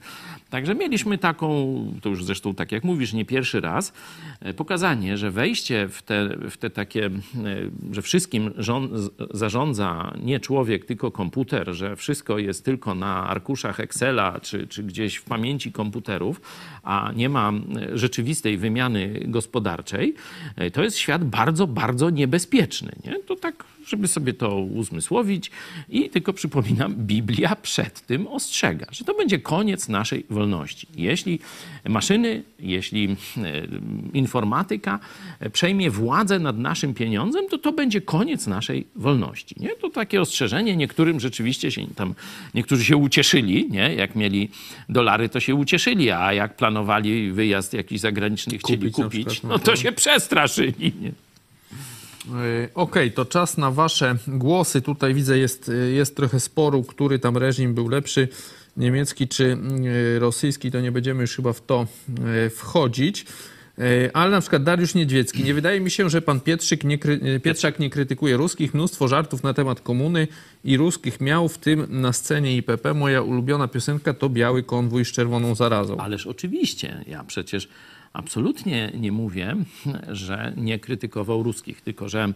[0.50, 3.92] Także mieliśmy taką, to już zresztą tak jak mówisz, nie pierwszy raz,
[4.40, 7.10] e, pokazanie, że wejście w te, w te takie, e,
[7.92, 8.92] że wszystkim rząd,
[9.30, 15.16] zarządza nie człowiek, tylko komputer, że wszystko jest tylko na arkuszach Excela czy, czy gdzieś
[15.16, 16.40] w pamięci komputerów,
[16.82, 20.14] a nie ma e, rzeczywistej wymiany gospodarczej,
[20.72, 22.92] to jest świat bardzo, bardzo niebezpieczny.
[23.04, 23.18] Nie?
[23.18, 25.50] To tak, żeby sobie to uzmysłowić
[25.88, 30.86] i tylko przypominam, Biblia przed tym ostrzega, że to będzie koniec naszej wolności.
[30.96, 31.38] Jeśli
[31.88, 33.16] maszyny, jeśli e,
[34.14, 34.98] informatyka
[35.40, 39.54] e, przejmie władzę nad naszym pieniądzem, to to będzie koniec naszej wolności.
[39.60, 39.68] Nie?
[39.68, 42.14] To takie ostrzeżenie niektórym rzeczywiście się tam,
[42.54, 43.94] niektórzy się ucieszyli, nie?
[43.94, 44.48] jak mieli
[44.88, 49.48] dolary, to się ucieszyli, a jak planowali wyjazd jakiś zagraniczny, chcieli Kupić kupić, przykład, no
[49.48, 50.92] no to- to się przestraszyli.
[51.00, 51.25] Nie?
[52.26, 54.82] Yy, Okej, to czas na wasze głosy.
[54.82, 58.28] Tutaj widzę, jest, jest trochę sporu, który tam reżim był lepszy,
[58.76, 63.26] niemiecki czy yy, rosyjski, to nie będziemy już chyba w to yy, wchodzić.
[64.12, 65.44] Ale na przykład Dariusz Niedźwiecki.
[65.44, 66.98] Nie wydaje mi się, że pan Pietrzyk nie,
[67.42, 68.74] Pietrzak nie krytykuje ruskich.
[68.74, 70.28] Mnóstwo żartów na temat komuny
[70.64, 72.94] i ruskich miał, w tym na scenie IPP.
[72.94, 75.96] Moja ulubiona piosenka to Biały konwój z czerwoną zarazą.
[75.96, 77.68] Ależ oczywiście, ja przecież
[78.16, 79.56] absolutnie nie mówię,
[80.08, 82.32] że nie krytykował ruskich, tylko że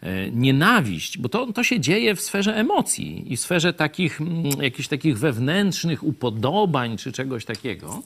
[0.00, 4.20] e, nienawiść, bo to, to się dzieje w sferze emocji i w sferze takich,
[4.60, 8.02] jakichś takich wewnętrznych upodobań czy czegoś takiego,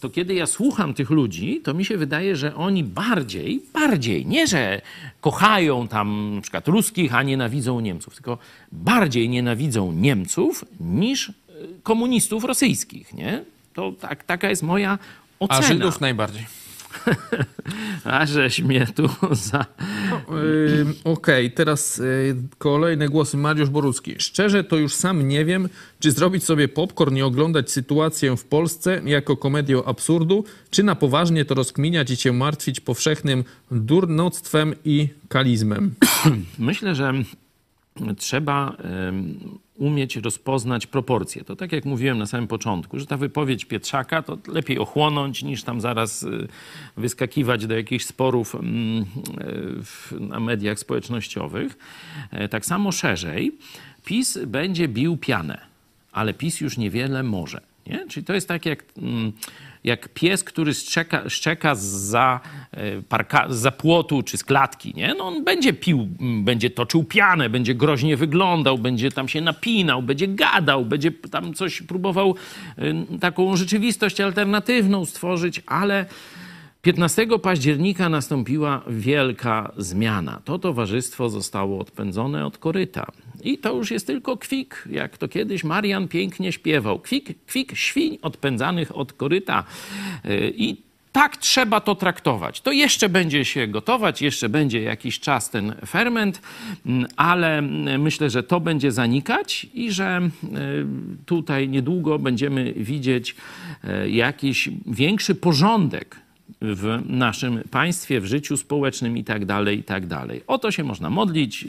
[0.00, 4.46] to kiedy ja słucham tych ludzi, to mi się wydaje, że oni bardziej, bardziej, nie
[4.46, 4.80] że
[5.20, 8.38] kochają tam na przykład ruskich, a nienawidzą Niemców, tylko
[8.72, 11.32] bardziej nienawidzą Niemców niż e,
[11.82, 13.44] komunistów rosyjskich, nie?
[13.74, 14.98] To tak, taka jest moja
[15.40, 15.62] A ocena.
[15.62, 16.46] Żydów najbardziej.
[18.04, 19.08] A żeś mnie tu
[19.50, 19.66] za...
[20.80, 23.36] Ym, Okej, teraz y, kolejne głosy.
[23.36, 24.14] Mariusz Borucki.
[24.18, 25.68] Szczerze to już sam nie wiem,
[26.00, 31.44] czy zrobić sobie popcorn i oglądać sytuację w Polsce jako komedię absurdu, czy na poważnie
[31.44, 35.94] to rozkminiać i się martwić powszechnym durnoctwem i kalizmem.
[36.58, 37.12] Myślę, że
[38.16, 39.38] trzeba em,
[39.78, 41.44] umieć rozpoznać proporcje.
[41.44, 45.62] To tak jak mówiłem na samym początku, że ta wypowiedź Pietrzaka to lepiej ochłonąć niż
[45.62, 46.48] tam zaraz y,
[46.96, 49.04] wyskakiwać do jakichś sporów mm,
[50.12, 51.78] y, na mediach społecznościowych.
[52.30, 53.52] E, Tak samo szerzej
[54.04, 55.60] PiS będzie bił pianę,
[56.12, 57.60] ale PiS już niewiele może.
[57.86, 58.06] Nie?
[58.08, 59.32] Czyli to jest tak jak, mm,
[59.86, 62.40] jak pies, który szczeka, szczeka za,
[62.72, 64.92] e, parka, za płotu czy z klatki.
[64.96, 65.14] Nie?
[65.18, 66.08] No on będzie pił,
[66.44, 71.82] będzie toczył pianę, będzie groźnie wyglądał, będzie tam się napinał, będzie gadał, będzie tam coś
[71.82, 72.34] próbował
[73.20, 76.06] taką rzeczywistość alternatywną stworzyć, ale
[76.82, 80.40] 15 października nastąpiła wielka zmiana.
[80.44, 83.06] To towarzystwo zostało odpędzone od koryta.
[83.46, 86.98] I to już jest tylko kwik, jak to kiedyś Marian pięknie śpiewał.
[86.98, 89.64] Kwik, kwik świń odpędzanych od koryta.
[90.24, 90.86] Yy, I
[91.16, 92.60] tak trzeba to traktować.
[92.60, 96.40] To jeszcze będzie się gotować, jeszcze będzie jakiś czas ten ferment,
[96.86, 100.48] mm, ale mm, myślę, że to będzie zanikać i że y,
[101.26, 103.36] tutaj niedługo będziemy widzieć
[104.04, 106.25] y, jakiś większy porządek
[106.60, 110.06] w naszym państwie, w życiu społecznym i tak dalej, i tak.
[110.46, 111.64] O to się można modlić,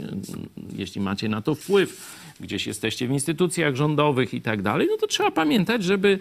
[0.78, 5.32] jeśli macie na to wpływ, gdzieś jesteście w instytucjach rządowych i tak no to trzeba
[5.32, 6.20] pamiętać, żeby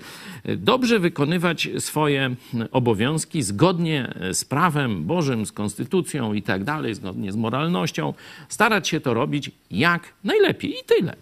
[0.56, 2.34] dobrze wykonywać swoje
[2.72, 8.14] obowiązki zgodnie z prawem Bożym, z konstytucją i dalej, zgodnie z moralnością,
[8.48, 11.16] starać się to robić jak najlepiej i tyle.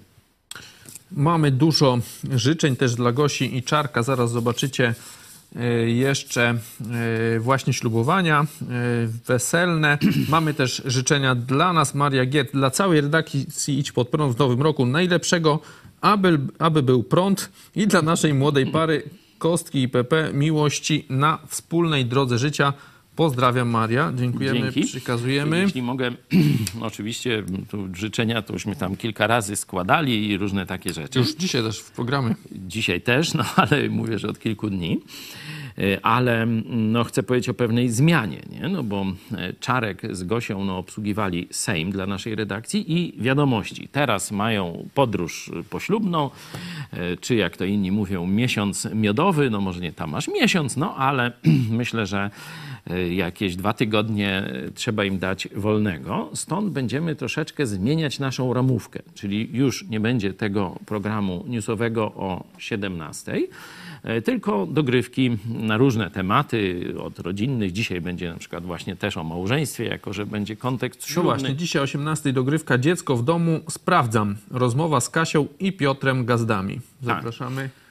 [1.12, 1.98] Mamy dużo
[2.34, 4.02] życzeń też dla Gosi i Czarka.
[4.02, 4.94] Zaraz zobaczycie
[5.86, 6.54] jeszcze
[7.34, 8.66] e, właśnie ślubowania e,
[9.26, 9.98] weselne.
[10.28, 14.62] Mamy też życzenia dla nas, Maria Giet, dla całej redakcji Idź Pod Prąd w nowym
[14.62, 14.86] roku.
[14.86, 15.60] Najlepszego,
[16.00, 19.02] aby, aby był prąd i dla naszej młodej pary
[19.38, 22.72] Kostki i PP miłości na wspólnej drodze życia.
[23.16, 24.84] Pozdrawiam Maria, dziękujemy, Dzięki.
[24.84, 25.60] przekazujemy.
[25.60, 26.10] Jeśli mogę,
[26.80, 27.42] oczywiście
[27.94, 31.18] życzenia to już my tam kilka razy składali i różne takie rzeczy.
[31.18, 32.34] Już dzisiaj też w programie.
[32.52, 35.00] Dzisiaj też, no ale mówię, że od kilku dni.
[35.78, 38.68] Y, Ale mm, no, chcę powiedzieć o pewnej zmianie, nie?
[38.68, 39.06] No, bo
[39.36, 43.88] e, Czarek z Gosią no, obsługiwali Sejm dla naszej redakcji i wiadomości.
[43.92, 46.30] Teraz mają podróż poślubną,
[46.92, 49.50] e, czy jak to inni mówią, miesiąc miodowy.
[49.50, 51.32] No może nie tam aż miesiąc, no ale
[51.70, 52.30] myślę, że e,
[53.10, 56.30] jakieś dwa tygodnie e, trzeba im dać wolnego.
[56.34, 63.38] Stąd będziemy troszeczkę zmieniać naszą ramówkę, czyli już nie będzie tego programu newsowego o 17,
[64.02, 67.72] e, tylko dogrywki na różne tematy, od rodzinnych.
[67.72, 71.30] Dzisiaj będzie na przykład właśnie też o małżeństwie, jako że będzie kontekst No ślubny.
[71.30, 73.60] właśnie, dzisiaj o 18 dogrywka Dziecko w domu.
[73.68, 74.36] Sprawdzam.
[74.50, 76.80] Rozmowa z Kasią i Piotrem Gazdami.
[77.02, 77.62] Zapraszamy.
[77.62, 77.83] E,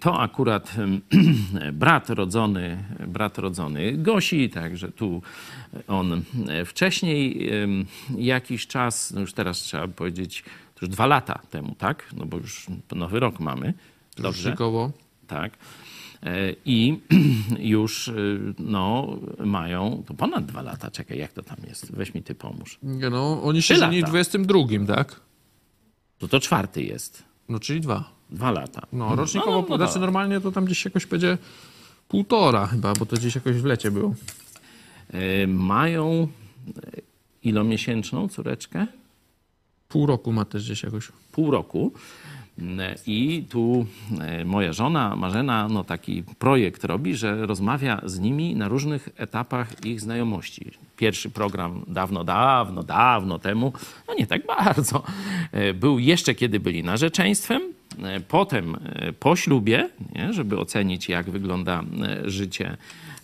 [0.00, 0.74] To akurat
[1.72, 5.22] brat rodzony, brat rodzony Gosi, także tu
[5.88, 7.50] on e, wcześniej
[8.18, 10.44] jakiś czas, no już teraz trzeba powiedzieć,
[10.82, 12.10] już dwa lata temu, tak?
[12.16, 13.74] No bo już nowy rok mamy.
[14.16, 14.50] Dobrze.
[14.50, 14.92] Szykowo.
[15.26, 15.52] Tak.
[16.22, 16.98] E, I
[17.74, 18.10] już
[18.58, 20.90] no, mają to ponad dwa lata.
[20.90, 21.92] Czekaj, jak to tam jest?
[21.92, 22.78] Weź mi ty pomóż.
[22.82, 24.06] Nie No, oni się Trzy w lata.
[24.06, 25.20] 22, tak?
[26.18, 27.24] To to czwarty jest.
[27.48, 28.11] No, czyli dwa.
[28.32, 28.82] Dwa lata.
[28.92, 30.00] No, rocznikowo, no, no znaczy dobra.
[30.00, 31.38] normalnie to tam gdzieś jakoś będzie
[32.08, 34.14] półtora chyba, bo to gdzieś jakoś w lecie było.
[35.12, 36.28] E, Mają
[36.68, 37.00] e,
[37.42, 38.86] ilomiesięczną córeczkę?
[39.88, 41.08] Pół roku ma też gdzieś jakoś.
[41.32, 41.92] pół roku.
[42.58, 43.86] Mm, I tu
[44.20, 49.84] e, moja żona Marzena no, taki projekt robi, że rozmawia z nimi na różnych etapach
[49.84, 50.70] ich znajomości.
[50.96, 53.72] Pierwszy program dawno, dawno, dawno temu,
[54.08, 55.02] no nie tak bardzo,
[55.52, 57.81] e, był jeszcze kiedy byli narzeczeństwem, e,
[58.28, 62.76] potem e, po ślubie, nie, żeby ocenić jak wygląda e, życie e,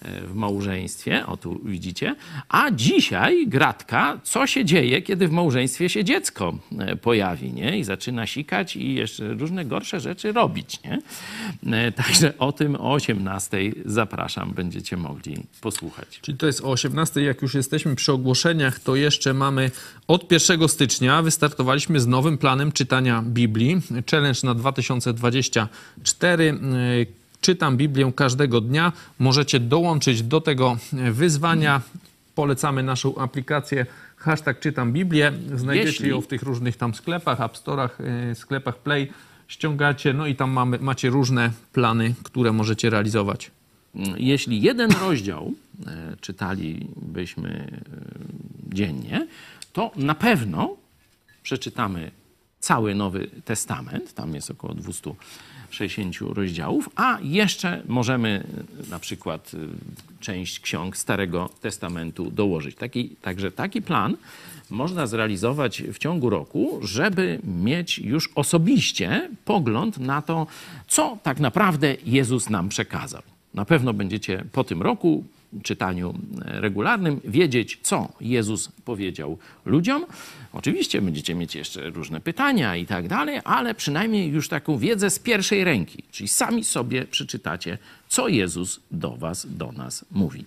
[0.03, 2.16] w małżeństwie, o tu widzicie,
[2.49, 7.78] a dzisiaj gratka, co się dzieje, kiedy w małżeństwie się dziecko e, pojawi, nie?
[7.78, 10.99] I zaczyna sikać i jeszcze różne gorsze rzeczy robić, nie?
[11.72, 16.18] E, Także o tym o 18 zapraszam, będziecie mogli posłuchać.
[16.22, 19.70] Czyli to jest o 18, jak już jesteśmy przy ogłoszeniach, to jeszcze mamy
[20.09, 23.80] od 1 stycznia wystartowaliśmy z nowym planem czytania Biblii.
[24.11, 26.59] Challenge na 2024.
[27.41, 28.93] Czytam Biblię każdego dnia.
[29.18, 30.76] Możecie dołączyć do tego
[31.12, 31.80] wyzwania.
[32.34, 33.86] Polecamy naszą aplikację
[34.16, 35.32] hashtag czytam Biblię.
[35.55, 37.89] Znajdziecie Jeśli- ją w tych różnych tam sklepach, App Store'ach,
[38.28, 39.12] yy, sklepach Play.
[39.49, 43.51] Ściągacie, no i tam mamy, macie różne plany, które możecie realizować.
[44.16, 45.53] jeśli jeden rozdział
[45.86, 49.26] e, czytalibyśmy e, dziennie,
[49.72, 50.76] to na pewno
[51.43, 52.11] przeczytamy
[52.61, 54.74] cały Nowy Testament, tam jest około
[55.71, 58.45] 260 rozdziałów, a jeszcze możemy
[58.91, 59.59] na przykład e,
[60.21, 62.77] część ksiąg Starego Testamentu dołożyć.
[62.77, 64.16] Taki, także taki plan
[64.71, 70.47] można zrealizować w ciągu roku, żeby mieć już osobiście pogląd na to,
[70.89, 73.23] co tak naprawdę Jezus nam przekazał.
[73.55, 75.25] Na pewno będziecie po tym roku
[75.62, 80.07] czytaniu e, regularnym wiedzieć, co Jezus powiedział ludziom.
[80.53, 85.18] Oczywiście będziecie mieć jeszcze różne pytania i tak dalej, ale przynajmniej już taką wiedzę z
[85.18, 87.78] pierwszej ręki, czyli sami sobie przeczytacie,
[88.09, 90.44] co Jezus do Was, do nas mówi.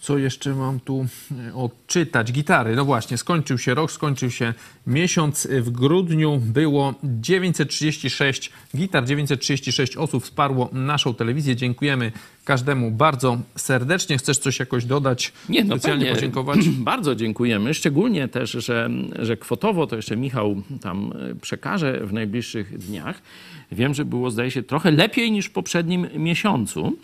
[0.00, 1.06] Co jeszcze mam tu
[1.48, 2.32] e, odczytać?
[2.32, 2.76] Gitary.
[2.76, 4.54] No właśnie, skończył się rok, skończył się
[4.86, 5.48] miesiąc.
[5.50, 11.56] W grudniu było 936 gitar, 936 osób wsparło naszą telewizję.
[11.56, 12.12] Dziękujemy
[12.50, 14.18] każdemu bardzo serdecznie.
[14.18, 15.32] Chcesz coś jakoś dodać?
[15.48, 16.14] Nie, no specjalnie pewnie.
[16.14, 16.68] podziękować?
[16.92, 17.74] Bardzo dziękujemy.
[17.74, 23.22] Szczególnie też, że, że kwotowo to jeszcze Michał tam e, przekaże w najbliższych dniach.
[23.72, 26.96] Wiem, że było, zdaje się, trochę lepiej niż w poprzednim miesiącu.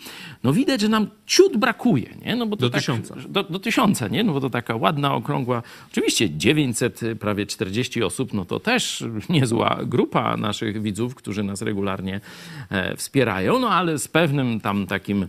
[0.43, 2.35] No widać, że nam ciut brakuje, nie?
[2.35, 3.15] No bo to Do tak, tysiąca.
[3.29, 4.23] Do, do tysiąca, nie?
[4.23, 5.63] No bo to taka ładna, okrągła...
[5.91, 12.21] Oczywiście 900, prawie 40 osób, no to też niezła grupa naszych widzów, którzy nas regularnie
[12.69, 15.27] e, wspierają, no ale z pewnym tam takim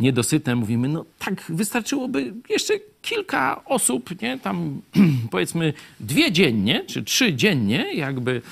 [0.00, 4.38] niedosytem mówimy, no tak, wystarczyłoby jeszcze kilka osób, nie?
[4.38, 4.80] Tam
[5.30, 8.42] powiedzmy dwie dziennie, czy trzy dziennie, jakby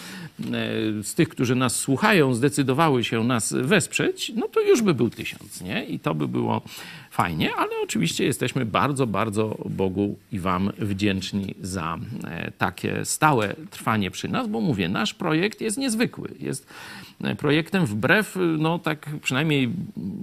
[0.40, 0.44] e,
[1.02, 5.60] z tych, którzy nas słuchają, zdecydowały się nas wesprzeć, no to już by był tysiąc,
[5.60, 5.84] nie?
[5.84, 6.62] I to by było
[7.10, 14.10] fajnie, ale oczywiście jesteśmy bardzo, bardzo Bogu i Wam wdzięczni za e, takie stałe trwanie
[14.10, 16.28] przy nas, bo mówię, nasz projekt jest niezwykły.
[16.40, 16.66] Jest
[17.38, 19.70] projektem wbrew, no tak przynajmniej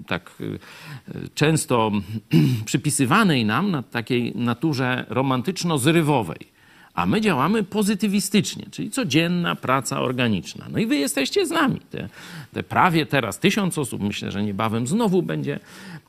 [0.08, 1.92] tak e, często
[2.66, 6.56] przypisywanej nam na takiej naturze romantyczno-zrywowej.
[6.96, 10.66] A my działamy pozytywistycznie, czyli codzienna praca organiczna.
[10.72, 11.80] No i wy jesteście z nami.
[11.90, 12.10] Te,
[12.54, 15.60] te prawie teraz tysiąc osób, myślę, że niebawem znowu będzie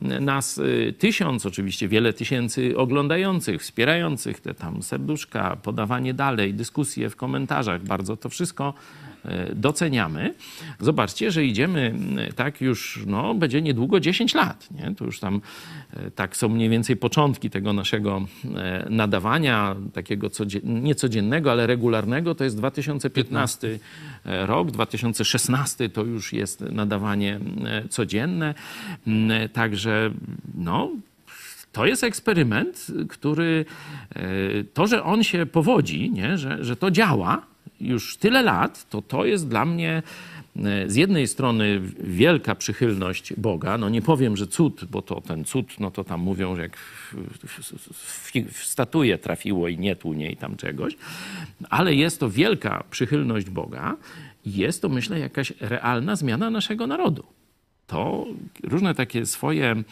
[0.01, 7.17] nas y, tysiąc, oczywiście wiele tysięcy oglądających, wspierających te tam serduszka, podawanie dalej, dyskusje w
[7.17, 7.85] komentarzach.
[7.85, 9.06] Bardzo to wszystko y,
[9.55, 10.35] doceniamy.
[10.81, 11.95] Zobaczcie, że idziemy
[12.31, 14.69] y, tak już, no będzie niedługo 10 lat.
[14.71, 14.95] Nie?
[14.95, 15.41] To już tam
[15.97, 18.49] y, tak są mniej więcej początki tego naszego y,
[18.91, 22.35] nadawania, takiego codzien- ale regularnego.
[22.35, 23.79] To jest 2015
[24.25, 27.41] rok, 2016 to już jest nadawanie
[27.91, 28.55] codzienne.
[29.53, 30.11] Także
[30.55, 30.91] no,
[31.73, 33.65] to jest eksperyment, który
[34.15, 34.23] e,
[34.75, 36.39] to, że on się powodzi, nie?
[36.39, 37.43] Że, że to działa
[37.81, 40.03] już tyle lat, to to jest dla mnie
[40.57, 43.79] e, z jednej strony wielka przychylność Boga.
[43.79, 46.77] No nie powiem, że cud, bo to ten cud, no to tam mówią, że jak
[46.77, 50.97] w, statuję trafiło i nie tłunie i tam czegoś,
[51.71, 53.97] ale jest to wielka przychylność Boga
[54.45, 57.37] i jest to, myślę, jakaś realna zmiana naszego narodu
[57.87, 58.27] to
[58.63, 59.83] różne takie swoje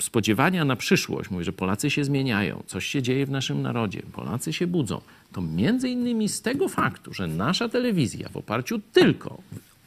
[0.00, 4.52] spodziewania na przyszłość, mówi, że Polacy się zmieniają, coś się dzieje w naszym narodzie, Polacy
[4.52, 5.00] się budzą,
[5.32, 9.38] to między innymi z tego faktu, że nasza telewizja w oparciu tylko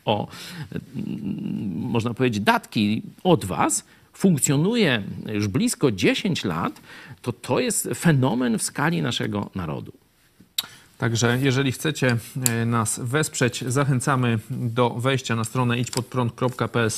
[0.05, 0.27] o,
[0.71, 5.03] mm, można powiedzieć, datki od was, funkcjonuje
[5.33, 6.81] już blisko 10 lat,
[7.21, 10.00] to to jest fenomen w skali naszego narodu.
[11.01, 12.17] Także jeżeli chcecie
[12.49, 16.89] e, nas wesprzeć, zachęcamy do wejścia na stronę idźpodprąd.pl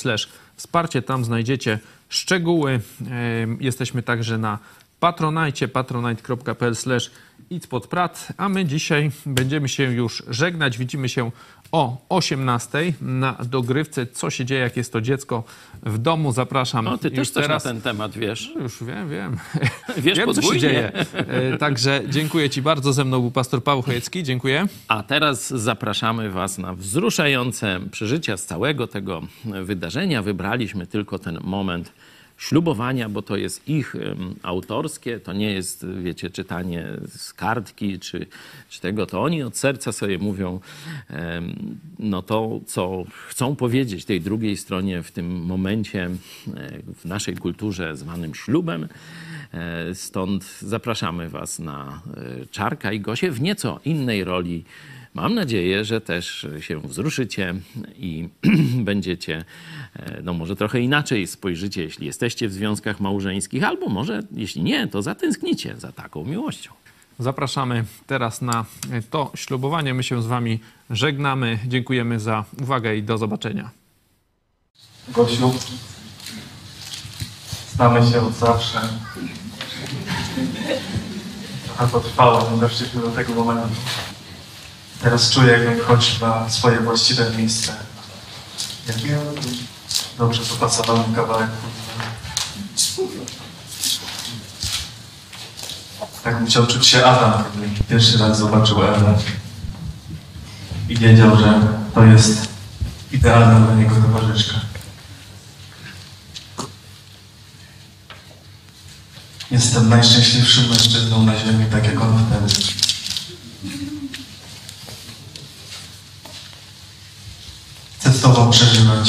[0.56, 1.02] wsparcie.
[1.02, 1.78] Tam znajdziecie
[2.08, 2.72] szczegóły.
[2.72, 2.80] E,
[3.60, 4.58] Jesteśmy także na
[5.00, 6.74] patronajcie, patronite.pl
[7.50, 8.28] idźpodprat.
[8.36, 10.78] A my dzisiaj będziemy się już żegnać.
[10.78, 11.30] Widzimy się
[11.74, 14.06] o 18 na dogrywce.
[14.06, 15.44] Co się dzieje, jak jest to dziecko
[15.82, 16.32] w domu?
[16.32, 17.64] Zapraszam No, ty już też coś teraz.
[17.64, 18.52] na ten temat wiesz.
[18.60, 19.36] Już wiem, wiem.
[19.96, 20.92] Wiesz wiem, co się dzieje.
[21.14, 22.92] E, Także dziękuję Ci bardzo.
[22.92, 24.22] Ze mną był pastor Paweł Chojecki.
[24.22, 24.66] Dziękuję.
[24.88, 30.22] A teraz zapraszamy Was na wzruszające przeżycia z całego tego wydarzenia.
[30.22, 31.92] Wybraliśmy tylko ten moment
[32.38, 33.96] ślubowania, bo to jest ich
[34.42, 38.26] autorskie, to nie jest, wiecie, czytanie z kartki czy,
[38.68, 40.60] czy tego, to oni od serca sobie mówią
[41.98, 46.10] no to, co chcą powiedzieć tej drugiej stronie w tym momencie
[46.96, 48.88] w naszej kulturze zwanym ślubem.
[49.52, 54.64] E, Stąd zapraszamy Was na e, Czarka i Gosię w nieco innej roli.
[55.14, 57.54] Mam nadzieję, że też się wzruszycie
[57.96, 58.28] i
[58.90, 59.44] będziecie,
[59.96, 64.88] e, no może trochę inaczej spojrzycie, jeśli jesteście w związkach małżeńskich, albo może, jeśli nie,
[64.88, 66.72] to zatęsknicie za taką miłością.
[67.18, 68.64] Zapraszamy teraz na
[69.10, 69.94] to ślubowanie.
[69.94, 70.60] My się z Wami
[70.90, 71.58] żegnamy.
[71.66, 73.70] Dziękujemy za uwagę i do zobaczenia.
[75.08, 75.54] Gosiu,
[77.74, 78.80] Znamy się od zawsze.
[81.66, 83.74] Trochę to trwało, doszliśmy do tego momentu.
[85.02, 87.72] Teraz czuję, jakbym wchodził na swoje właściwe miejsce.
[88.86, 88.96] Jak
[90.18, 91.50] dobrze dopasowany kawałek.
[96.24, 99.18] Tak musiał czuć się Adam, kiedy pierwszy raz zobaczył Ewę.
[100.88, 101.60] I wiedział, że
[101.94, 102.48] to jest
[103.12, 104.60] idealna dla niego towarzyszka.
[109.50, 112.73] Jestem najszczęśliwszym mężczyzną na ziemi, tak jak on wtedy.
[118.34, 119.08] Tobą przeżywać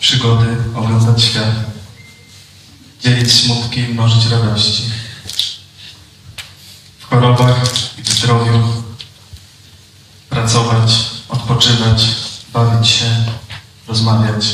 [0.00, 1.54] przygody, oglądać świat,
[3.02, 4.82] dzielić smutki mnożyć radości.
[6.98, 7.64] W chorobach
[7.98, 8.62] i w zdrowiu
[10.30, 10.92] pracować,
[11.28, 12.06] odpoczywać,
[12.52, 13.24] bawić się,
[13.88, 14.46] rozmawiać.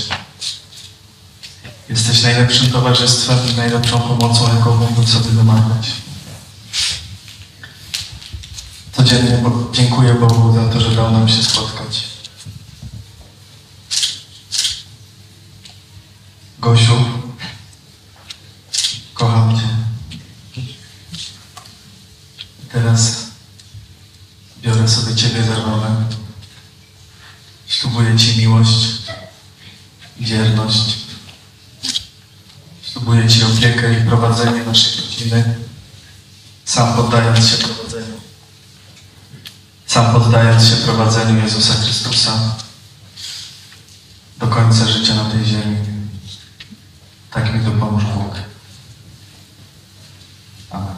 [1.88, 5.92] Jesteś najlepszym towarzystwem i najlepszą pomocą, jaką mógłbym sobie wymagać.
[8.92, 12.11] Codziennie dziękuję Bogu za to, że dał nam się spotkać.
[16.62, 16.96] Gosiu,
[19.14, 19.68] kocham Cię.
[22.72, 23.16] Teraz
[24.60, 26.04] biorę sobie Ciebie za rolę.
[27.66, 28.88] Ślubuję Ci miłość,
[30.20, 30.98] wierność.
[32.92, 35.54] Ślubuję Ci opiekę i prowadzenie naszej rodziny,
[36.64, 38.20] sam poddając się prowadzeniu.
[39.86, 42.56] Sam poddając się prowadzeniu Jezusa Chrystusa
[44.38, 45.91] do końca życia na tej ziemi.
[47.32, 48.34] Tak mi dopomóż Bóg.
[50.70, 50.94] Amen.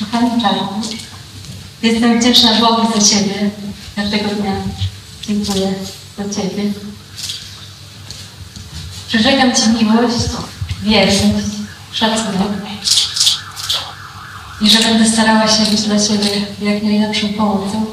[0.00, 0.80] Kochany Czarku,
[1.82, 3.50] jestem wdzięczna Bogu za Ciebie.
[3.96, 4.52] Każdego dnia
[5.28, 5.74] dziękuję
[6.18, 6.72] za Ciebie.
[9.08, 10.16] Przyrzekam Ci miłość,
[10.82, 11.46] wierność,
[11.92, 12.68] szacunek
[14.60, 17.86] i że będę starała się być dla Ciebie jak najlepszą pomocą.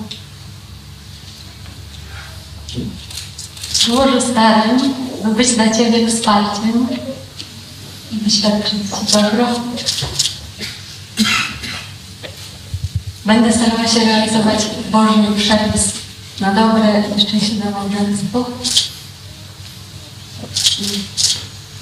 [3.74, 6.88] Złożę starym, by być dla Ciebie wsparciem
[8.12, 9.48] i wyświadczyć Ci dobro.
[13.26, 15.94] Będę starała się realizować Boży przepis
[16.40, 18.46] na dobre i szczęśliwe małżeństwo.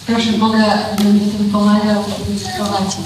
[0.06, 3.04] Proszę Boga, by mi w tym pomagał i prowadził.